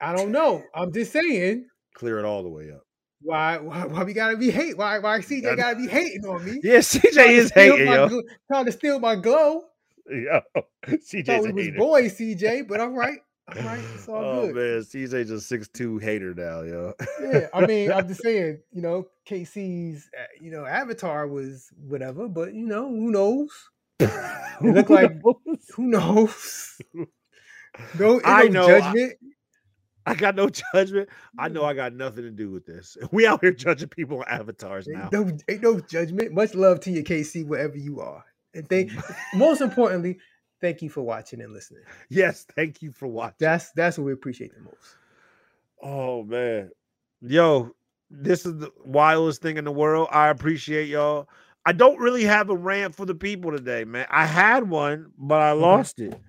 [0.02, 0.64] I don't know.
[0.76, 1.68] I'm just saying.
[1.94, 2.84] Clear it all the way up.
[3.22, 4.78] Why, why, why we gotta be hate?
[4.78, 6.60] Why, why CJ gotta be hating on me?
[6.64, 8.10] Yeah, CJ is hating, yo.
[8.10, 9.64] Gl- trying to steal my glow.
[10.10, 10.42] Yo,
[10.88, 11.26] CJ.
[11.26, 13.20] Thought we was boys, CJ, but all right.
[13.56, 14.56] All right, it's all oh, good.
[14.56, 16.94] man, CJ's a six two hater now, yo.
[17.22, 22.30] yeah, I mean, I'm just saying, you know, KC's, uh, you know, avatar was whatever,
[22.30, 23.50] but you know, who knows?
[24.62, 25.22] It looked like
[25.76, 26.82] who knows?
[27.98, 29.14] No, I know judgment.
[30.06, 31.10] I, I, got no judgment.
[31.40, 32.96] I know I got nothing to do with this.
[33.12, 35.10] We out here judging people on avatars now.
[35.12, 36.34] Ain't no, ain't no judgment.
[36.34, 38.24] Much love to you, KC, wherever you are.
[38.54, 38.92] And thank
[39.34, 40.20] most importantly,
[40.62, 41.82] thank you for watching and listening.
[42.10, 43.38] Yes, thank you for watching.
[43.40, 44.96] That's that's what we appreciate the most.
[45.82, 46.70] Oh man.
[47.22, 47.72] Yo,
[48.10, 50.10] this is the wildest thing in the world.
[50.12, 51.28] I appreciate y'all.
[51.66, 54.06] I don't really have a rant for the people today, man.
[54.10, 56.20] I had one, but I lost it.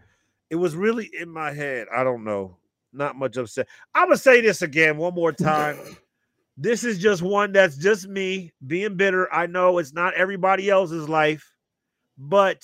[0.50, 1.86] It was really in my head.
[1.94, 2.58] I don't know.
[2.92, 3.66] Not much upset.
[3.94, 5.76] I'm gonna say this again one more time.
[6.56, 9.32] this is just one that's just me being bitter.
[9.34, 11.52] I know it's not everybody else's life,
[12.16, 12.62] but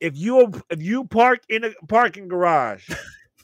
[0.00, 2.88] if you if you park in a parking garage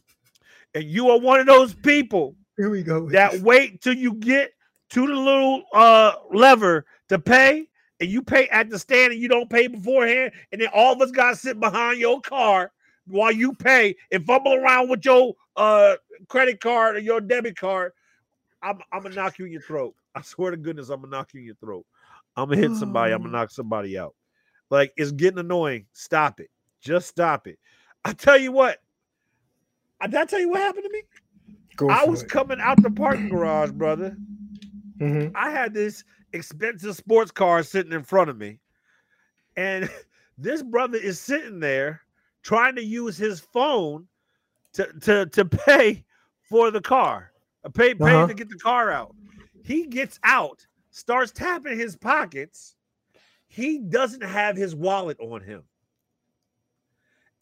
[0.75, 4.53] and you are one of those people here we go that wait till you get
[4.91, 7.67] to the little uh lever to pay
[8.01, 11.01] and you pay at the stand and you don't pay beforehand, and then all of
[11.01, 12.73] us got to sit behind your car
[13.07, 15.97] while you pay and fumble around with your uh
[16.29, 17.93] credit card or your debit card,
[18.63, 19.95] I'm I'm gonna knock you in your throat.
[20.15, 21.85] I swear to goodness, I'm gonna knock you in your throat.
[22.37, 23.13] I'm gonna hit somebody.
[23.13, 24.15] I'm gonna knock somebody out.
[24.71, 25.87] Like it's getting annoying.
[25.93, 26.51] Stop it.
[26.81, 27.59] Just stop it.
[28.05, 28.79] I tell you what.
[30.01, 31.03] I did I tell you what happened to me?
[31.91, 32.29] I was it.
[32.29, 34.17] coming out the parking garage, brother.
[34.99, 35.35] Mm-hmm.
[35.35, 38.59] I had this expensive sports car sitting in front of me.
[39.57, 39.91] And
[40.39, 42.03] this brother is sitting there
[42.43, 44.07] trying to use his phone
[44.75, 46.05] to to, to pay
[46.43, 47.33] for the car,
[47.65, 48.27] uh, pay pay uh-huh.
[48.29, 49.15] to get the car out.
[49.63, 52.77] He gets out, starts tapping his pockets.
[53.47, 55.65] He doesn't have his wallet on him.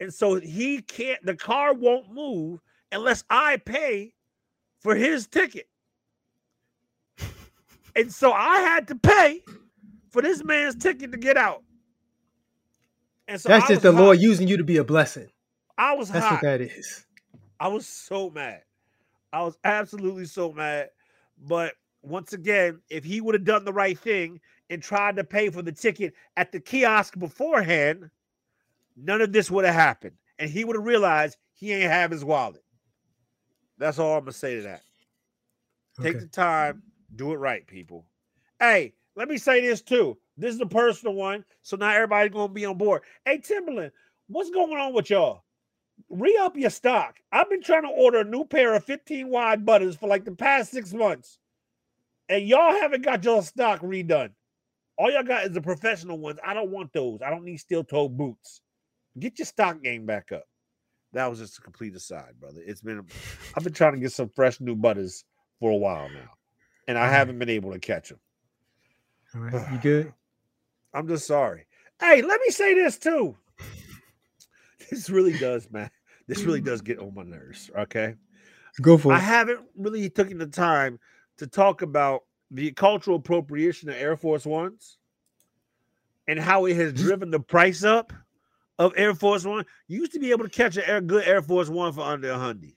[0.00, 2.60] And so he can't, the car won't move
[2.92, 4.14] unless I pay
[4.80, 5.68] for his ticket.
[7.98, 9.42] And so I had to pay
[10.10, 11.64] for this man's ticket to get out.
[13.26, 14.00] And so that's just the hot.
[14.00, 15.26] Lord using you to be a blessing.
[15.76, 16.34] I was That's hot.
[16.34, 17.04] what that is.
[17.58, 18.62] I was so mad.
[19.32, 20.90] I was absolutely so mad.
[21.46, 24.40] But once again, if he would have done the right thing
[24.70, 28.10] and tried to pay for the ticket at the kiosk beforehand,
[28.96, 30.14] none of this would have happened.
[30.38, 32.62] And he would have realized he ain't have his wallet.
[33.76, 34.82] That's all I'm gonna say to that.
[36.00, 36.82] Take the time,
[37.14, 38.06] do it right, people.
[38.60, 40.18] Hey, let me say this too.
[40.36, 43.02] This is a personal one, so not everybody's gonna be on board.
[43.24, 43.92] Hey, Timberland,
[44.28, 45.42] what's going on with y'all?
[46.08, 47.16] Re up your stock.
[47.32, 50.32] I've been trying to order a new pair of 15 wide butters for like the
[50.32, 51.38] past six months,
[52.28, 54.30] and y'all haven't got your stock redone.
[54.96, 56.38] All y'all got is the professional ones.
[56.44, 57.20] I don't want those.
[57.24, 58.60] I don't need steel toe boots.
[59.18, 60.44] Get your stock game back up.
[61.12, 62.60] That was just a complete aside, brother.
[62.64, 63.04] It's been
[63.56, 65.24] I've been trying to get some fresh new butters
[65.58, 66.37] for a while now
[66.88, 67.12] and I mm-hmm.
[67.12, 68.18] haven't been able to catch him.
[69.34, 70.12] All right, you good?
[70.92, 71.66] I'm just sorry.
[72.00, 73.36] Hey, let me say this too.
[74.90, 75.90] This really does, man.
[76.26, 77.70] This really does get on my nerves.
[77.78, 78.14] Okay,
[78.80, 79.16] go for it.
[79.16, 80.98] I haven't really taken the time
[81.36, 84.96] to talk about the cultural appropriation of Air Force Ones
[86.26, 87.04] and how it has mm-hmm.
[87.04, 88.14] driven the price up
[88.78, 89.66] of Air Force One.
[89.88, 92.38] You used to be able to catch a good Air Force One for under a
[92.38, 92.72] hundred.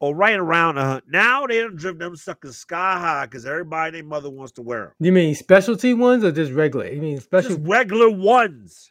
[0.00, 1.04] Or right around a hundred.
[1.08, 4.84] Now they done driven them suckers sky high because everybody their mother wants to wear
[4.84, 4.92] them.
[4.98, 6.88] You mean specialty ones or just regular?
[6.88, 7.50] You mean special?
[7.50, 8.90] Just regular ones.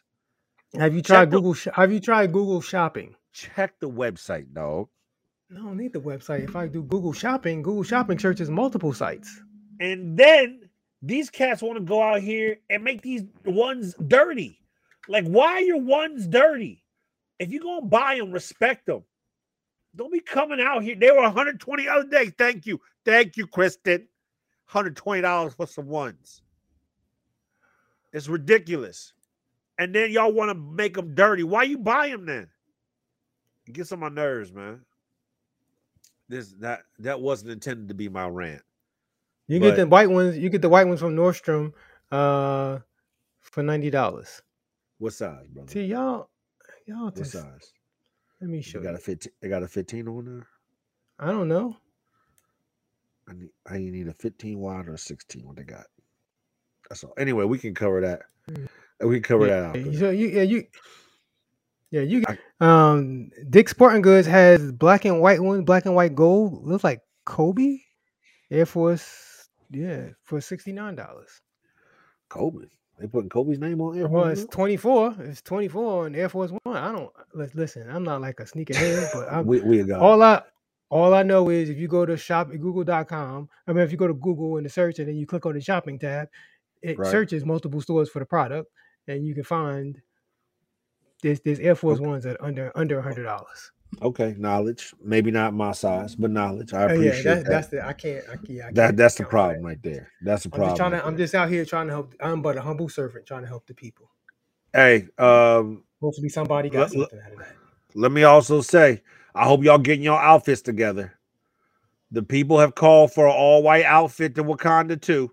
[0.78, 1.54] Have you tried Check Google?
[1.54, 3.16] Sh- have you tried Google Shopping?
[3.32, 4.88] Check the website, dog.
[5.50, 6.44] No, I don't need the website.
[6.44, 9.40] If I do Google Shopping, Google Shopping searches multiple sites.
[9.80, 10.70] And then
[11.02, 14.60] these cats want to go out here and make these ones dirty.
[15.08, 16.84] Like, why are your ones dirty?
[17.40, 19.02] If you're gonna buy them, respect them.
[19.96, 20.94] Don't be coming out here.
[20.94, 22.26] They were 120 other day.
[22.30, 22.80] Thank you.
[23.04, 24.06] Thank you, Kristen.
[24.72, 26.42] $120 for some ones.
[28.12, 29.12] It's ridiculous.
[29.78, 31.42] And then y'all want to make them dirty.
[31.42, 32.48] Why you buy them then?
[33.66, 34.80] It gets on my nerves, man.
[36.28, 38.62] This that that wasn't intended to be my rant.
[39.48, 40.38] You get But- the white ones.
[40.38, 41.72] You get the white ones from Nordstrom,
[42.12, 42.78] uh,
[43.40, 44.42] for ninety dollars.
[44.98, 45.70] What size, brother?
[45.72, 46.30] See y'all,
[46.86, 47.72] y'all What just size?
[48.40, 48.96] Let me show got you.
[48.96, 49.32] a 15.
[49.42, 50.46] They got a 15 on there.
[51.18, 51.76] I don't know.
[53.28, 53.50] I need.
[53.66, 55.46] I need a 15 wide or a 16.
[55.46, 55.86] What they got?
[56.88, 57.14] That's all.
[57.18, 58.22] Anyway, we can cover that.
[59.02, 59.94] Uh, We can cover yeah, that out.
[59.94, 60.64] So you, yeah, you,
[61.90, 62.24] yeah, you.
[62.60, 66.66] Um, Dick's Sporting Goods has black and white one, black and white gold.
[66.66, 67.78] Looks like Kobe,
[68.50, 69.48] Air Force.
[69.70, 71.40] Yeah, for sixty nine dollars.
[72.28, 72.66] Kobe.
[73.00, 75.16] They putting Kobe's name on Air Well, Force it's twenty four.
[75.20, 76.76] It's twenty four on Air Force One.
[76.76, 77.88] I don't lis- listen.
[77.90, 80.42] I'm not like a sneakerhead, but I'm, We we got all I
[80.90, 84.06] all I know is if you go to shop google.com, I mean if you go
[84.06, 86.28] to Google in the search and then you click on the shopping tab,
[86.82, 87.10] it Right.
[87.10, 88.70] searches multiple stores for the product
[89.08, 89.98] and you can find
[91.22, 93.72] this this Air Force Ones at under under a hundred dollars.
[94.02, 94.94] Okay knowledge.
[95.02, 96.72] Maybe not my size, but knowledge.
[96.74, 97.50] I Oh, appreciate yeah, that, that.
[97.50, 99.36] that's the I can't I can't, I can't that's the count that.
[99.38, 100.10] problem right there.
[100.22, 100.64] That's the I'm problem.
[100.64, 102.14] just trying right I'm just out here trying to help.
[102.20, 104.10] I'm but a humble servant trying to help the people.
[104.74, 107.56] Hey, um, Hopefully somebody got Let- let- something out of that.
[107.94, 109.02] let me also say,
[109.34, 111.14] I hope y'all getting your outfits together.
[112.12, 115.32] The people have called for an all white outfit to Wakanda too.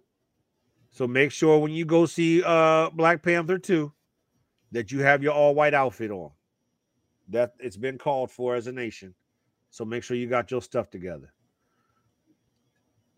[0.91, 3.91] So make sure when you go see uh Black Panther 2
[4.73, 6.31] that you have your all white outfit on.
[7.29, 9.13] That it's been called for as a nation.
[9.69, 11.33] So make sure you got your stuff together.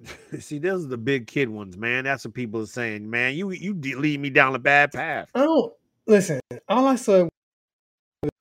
[0.40, 2.06] see, those are the big kid ones, man.
[2.06, 3.36] That's what people are saying, man.
[3.36, 5.30] You you lead me down a bad path.
[5.34, 5.74] Don't
[6.08, 6.40] listen.
[6.68, 7.24] All I saw
[8.24, 8.32] was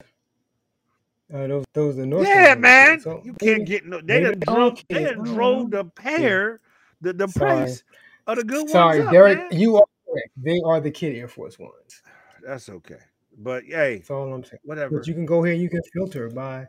[1.35, 3.01] uh, those those the North Yeah, man.
[3.01, 4.01] So you can't get no.
[4.01, 4.83] They done drove.
[4.89, 6.61] They done drove the pair,
[7.01, 7.47] the the Sorry.
[7.47, 7.83] price
[8.27, 9.07] of the good Sorry, ones.
[9.07, 9.53] up, Derek.
[9.53, 10.31] You are correct.
[10.37, 12.03] They are the kid Air Force ones.
[12.43, 12.99] That's okay.
[13.41, 14.61] But hey, That's all I'm saying.
[14.65, 14.99] whatever.
[14.99, 15.55] But you can go here.
[15.55, 16.59] You can filter by.
[16.61, 16.69] Let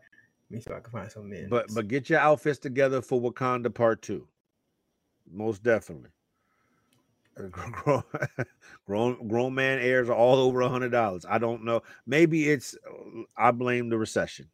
[0.50, 1.48] me see if I can find some men.
[1.50, 4.28] But but get your outfits together for Wakanda Part Two.
[5.32, 6.10] Most definitely.
[7.38, 8.04] Uh, Grown,
[8.86, 11.26] grown grown man airs are all over a hundred dollars.
[11.28, 11.82] I don't know.
[12.06, 12.76] Maybe it's.
[12.88, 14.48] uh, I blame the recession.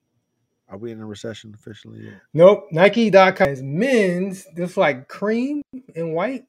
[0.70, 2.22] Are we in a recession officially yet?
[2.34, 2.68] nope.
[2.72, 4.45] Nike.com is men's.
[4.55, 5.61] This like cream
[5.95, 6.45] and white.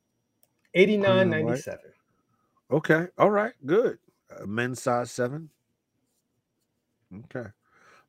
[0.74, 1.44] Eighty nine Cream and white.
[1.46, 1.90] ninety seven.
[2.70, 3.06] Okay.
[3.18, 3.52] All right.
[3.64, 3.98] Good.
[4.30, 5.50] Uh, men's size seven.
[7.24, 7.48] Okay.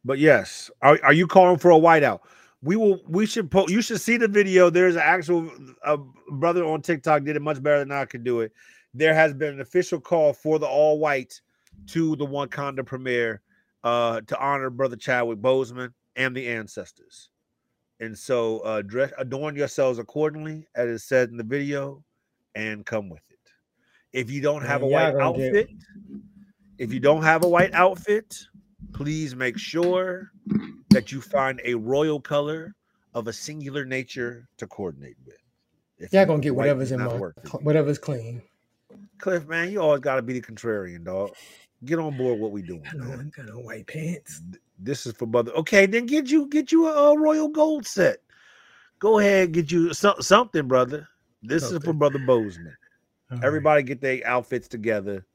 [0.06, 2.20] But yes, are, are you calling for a whiteout?
[2.64, 3.02] We will.
[3.08, 3.52] We should.
[3.52, 4.70] Po- you should see the video.
[4.70, 5.52] There's an actual
[5.84, 5.98] uh,
[6.32, 8.52] brother on TikTok did it much better than I could do it.
[8.94, 11.40] There has been an official call for the all white
[11.88, 13.42] to the Wakanda premiere
[13.84, 17.30] uh, to honor Brother Chadwick Boseman and the ancestors.
[18.00, 22.04] And so, uh, dress adorn yourselves accordingly, as is said in the video,
[22.56, 23.40] and come with it.
[24.14, 25.70] If you don't have a white outfit,
[26.78, 28.38] if you don't have a white outfit,
[28.94, 30.32] please make sure
[30.90, 32.76] that you find a royal color
[33.14, 35.38] of a singular nature to coordinate with.
[36.00, 38.42] If you- gonna get whatever's in my work whatever's clean.
[39.20, 41.32] Cliff, man, you always got to be the contrarian, dog.
[41.86, 42.84] Get on board what we doing.
[42.92, 43.20] I know I man.
[43.20, 44.42] ain't got no white pants.
[44.80, 45.52] This is for brother.
[45.54, 48.18] Okay, then get you get you a, a royal gold set.
[49.00, 51.08] Go ahead, get you some, something, brother.
[51.44, 52.74] This is for brother Boseman.
[53.30, 53.46] All right.
[53.46, 55.26] Everybody get their outfits together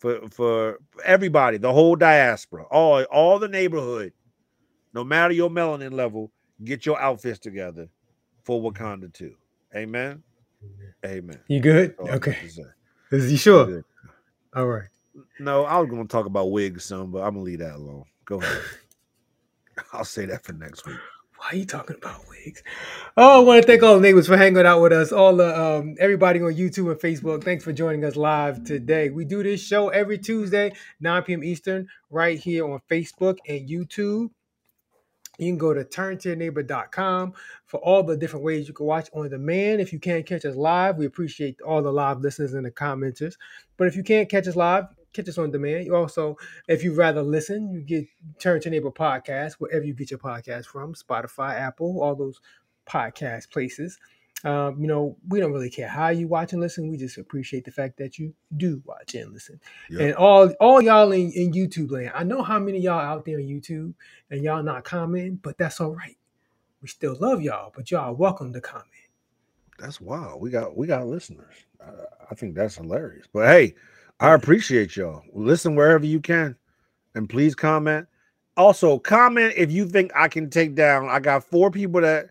[0.00, 4.12] for for everybody, the whole diaspora, all all the neighborhood,
[4.94, 6.32] no matter your melanin level,
[6.64, 7.88] get your outfits together
[8.42, 9.34] for Wakanda too.
[9.76, 10.22] Amen.
[11.04, 11.38] Amen.
[11.48, 11.90] You good?
[11.90, 12.38] That's all I got Okay.
[13.12, 13.66] Is you sure?
[13.66, 13.84] Good.
[14.54, 14.88] All right.
[15.38, 18.04] No, I was going to talk about wigs some, but I'm gonna leave that alone.
[18.24, 18.62] Go ahead.
[19.92, 20.96] I'll say that for next week.
[21.40, 22.62] Why are you talking about wigs?
[23.16, 25.10] Oh, I want to thank all the neighbors for hanging out with us.
[25.10, 27.42] All the um, everybody on YouTube and Facebook.
[27.42, 29.08] Thanks for joining us live today.
[29.08, 31.42] We do this show every Tuesday, 9 p.m.
[31.42, 34.28] Eastern, right here on Facebook and YouTube.
[35.38, 37.32] You can go to turntoyourneighbor.com
[37.64, 39.80] for all the different ways you can watch on demand.
[39.80, 43.36] If you can't catch us live, we appreciate all the live listeners and the commenters.
[43.78, 45.86] But if you can't catch us live, catch us on demand.
[45.86, 46.36] You also,
[46.68, 48.06] if you rather listen, you get
[48.38, 52.40] Turn to Neighbor podcast wherever you get your podcast from, Spotify, Apple, all those
[52.86, 53.98] podcast places.
[54.42, 56.88] Um, you know, we don't really care how you watch and listen.
[56.88, 59.60] We just appreciate the fact that you do watch and listen.
[59.90, 60.00] Yep.
[60.00, 62.12] And all all y'all in, in YouTube land.
[62.14, 63.92] I know how many y'all out there on YouTube
[64.30, 66.16] and y'all not commenting, but that's all right.
[66.80, 68.86] We still love y'all, but y'all welcome to comment.
[69.78, 70.40] That's wild.
[70.40, 71.54] We got we got listeners.
[71.84, 71.90] I,
[72.30, 73.26] I think that's hilarious.
[73.30, 73.74] But hey,
[74.20, 75.22] I appreciate y'all.
[75.32, 76.56] Listen wherever you can,
[77.14, 78.06] and please comment.
[78.56, 81.08] Also, comment if you think I can take down.
[81.08, 82.30] I got four people that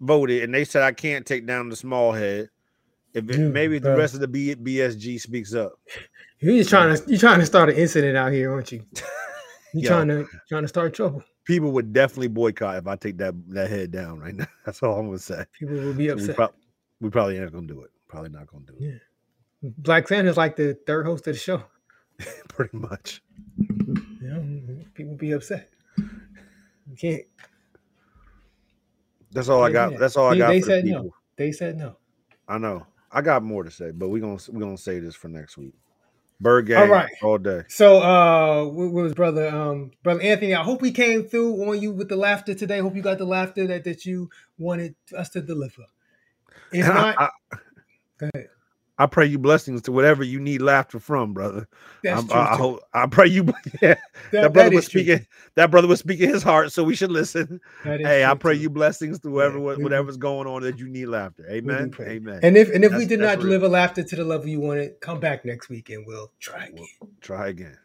[0.00, 2.48] voted, and they said I can't take down the small head.
[3.12, 3.92] If it, Dude, maybe bro.
[3.92, 5.72] the rest of the B, BSG speaks up.
[6.40, 8.84] You're just trying to you're trying to start an incident out here, aren't you?
[9.74, 11.22] You're trying to trying to start trouble.
[11.44, 14.46] People would definitely boycott if I take that that head down right now.
[14.64, 15.44] That's all I'm gonna say.
[15.58, 16.28] People will be upset.
[16.28, 16.54] We, pro-
[17.00, 17.90] we probably ain't gonna do it.
[18.08, 18.80] Probably not gonna do it.
[18.80, 18.98] Yeah.
[19.62, 21.62] Black Santa's like the third host of the show.
[22.48, 23.22] Pretty much.
[24.22, 24.40] Yeah,
[24.94, 25.68] people be upset.
[25.96, 27.24] You can't
[29.32, 29.98] that's all I got.
[29.98, 30.48] That's all I got.
[30.48, 31.14] They said no.
[31.36, 31.96] They said no.
[32.48, 32.86] I know.
[33.10, 35.74] I got more to say, but we're gonna we're gonna say this for next week.
[36.40, 37.10] Bird game all right.
[37.22, 37.62] all day.
[37.68, 41.92] So uh what was brother um brother Anthony, I hope we came through on you
[41.92, 42.78] with the laughter today.
[42.78, 45.84] Hope you got the laughter that, that you wanted us to deliver.
[46.72, 47.56] If not, I, I,
[48.18, 48.48] go ahead.
[49.00, 51.68] I pray you blessings to whatever you need laughter from, brother.
[52.02, 52.34] That's true.
[52.34, 53.44] I, hope, I pray you.
[53.80, 53.94] Yeah,
[54.32, 55.18] that, that brother that was speaking.
[55.18, 55.26] True.
[55.54, 57.60] That brother was speaking his heart, so we should listen.
[57.84, 58.62] Hey, I pray too.
[58.62, 61.46] you blessings to whoever, yeah, whatever's going on that you need laughter.
[61.48, 61.94] Amen.
[62.00, 62.40] Amen.
[62.42, 63.46] And if and if that's, we did not real.
[63.46, 66.86] deliver laughter to the level you wanted, come back next week and we'll try again.
[67.00, 67.78] We'll try again.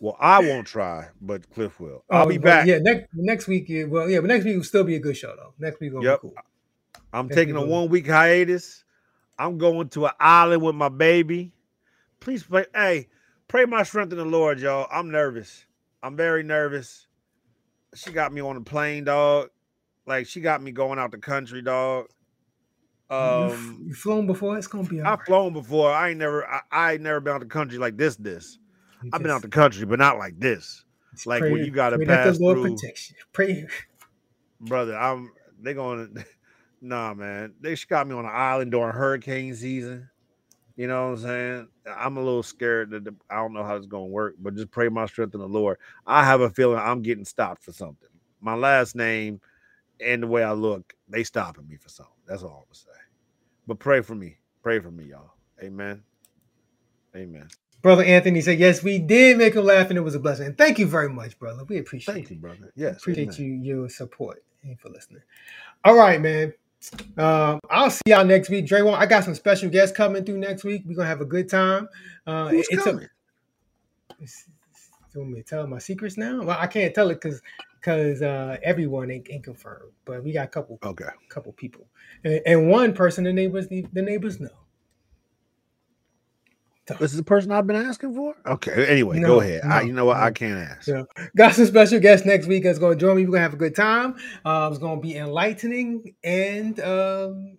[0.00, 2.04] well, I won't try, but Cliff will.
[2.10, 2.66] I'll oh, be back.
[2.66, 3.70] Yeah, next next week.
[3.88, 5.54] Well, yeah, but next week will still be a good show though.
[5.58, 6.20] Next week will yep.
[6.20, 6.34] be cool.
[7.12, 8.84] I'm next taking a one week hiatus.
[9.38, 11.52] I'm going to an island with my baby.
[12.20, 12.66] Please pray.
[12.74, 13.08] Hey,
[13.46, 14.88] pray my strength in the Lord, y'all.
[14.90, 15.64] I'm nervous.
[16.02, 17.06] I'm very nervous.
[17.94, 19.50] She got me on a plane, dog.
[20.06, 22.06] Like she got me going out the country, dog.
[23.10, 24.58] Um, you flown before?
[24.58, 25.00] It's gonna be.
[25.00, 25.26] I've right.
[25.26, 25.92] flown before.
[25.92, 26.46] I ain't never.
[26.46, 28.16] I, I, ain't never been out the country like this.
[28.16, 28.58] This.
[29.12, 30.84] I've been out the country, but not like this.
[31.12, 32.76] It's Like pray, when you got to pass through.
[32.76, 33.16] Protection.
[33.32, 33.66] Pray,
[34.60, 34.96] brother.
[34.96, 35.32] I'm.
[35.60, 36.24] They're going.
[36.80, 37.54] To Nah, man.
[37.60, 40.08] They got me on an island during hurricane season.
[40.76, 41.68] You know what I'm saying?
[41.96, 44.70] I'm a little scared that the, I don't know how it's gonna work, but just
[44.70, 45.78] pray my strength in the Lord.
[46.06, 48.08] I have a feeling I'm getting stopped for something.
[48.40, 49.40] My last name
[50.00, 52.14] and the way I look, they stopping me for something.
[52.26, 53.00] That's all I'm gonna say.
[53.66, 54.38] But pray for me.
[54.62, 55.32] Pray for me, y'all.
[55.60, 56.02] Amen.
[57.16, 57.48] Amen.
[57.82, 60.46] Brother Anthony said, Yes, we did make him laugh, and it was a blessing.
[60.46, 61.64] And thank you very much, brother.
[61.64, 62.72] We appreciate Thank you, brother.
[62.76, 62.98] Yes.
[62.98, 63.62] Appreciate amen.
[63.64, 64.44] you, your support.
[64.62, 65.22] Thank you for listening.
[65.84, 66.52] All right, man.
[67.16, 68.66] Um, I'll see y'all next week.
[68.66, 70.82] Dre, I got some special guests coming through next week.
[70.86, 71.88] We're gonna have a good time.
[72.26, 73.04] Uh, Who's it's coming?
[73.04, 74.24] A,
[75.14, 76.42] you want me to tell my secrets now?
[76.42, 77.42] Well, I can't tell it because
[77.80, 81.86] because uh, everyone ain't, ain't, confirmed, but we got a couple okay, couple people,
[82.24, 84.48] and, and one person the neighbors the, the neighbors know.
[86.96, 88.34] This is the person I've been asking for.
[88.46, 88.86] Okay.
[88.88, 89.62] Anyway, no, go ahead.
[89.64, 90.16] No, I, you know what?
[90.16, 90.88] No, I can't ask.
[91.36, 93.22] Got some special guests next week that's going to join me.
[93.24, 94.16] We're going to have a good time.
[94.44, 97.58] Uh, it's going to be enlightening and um,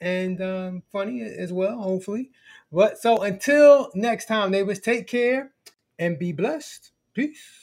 [0.00, 2.30] and um, funny as well, hopefully.
[2.70, 5.52] But so until next time, neighbors, take care
[5.98, 6.92] and be blessed.
[7.14, 7.58] Peace.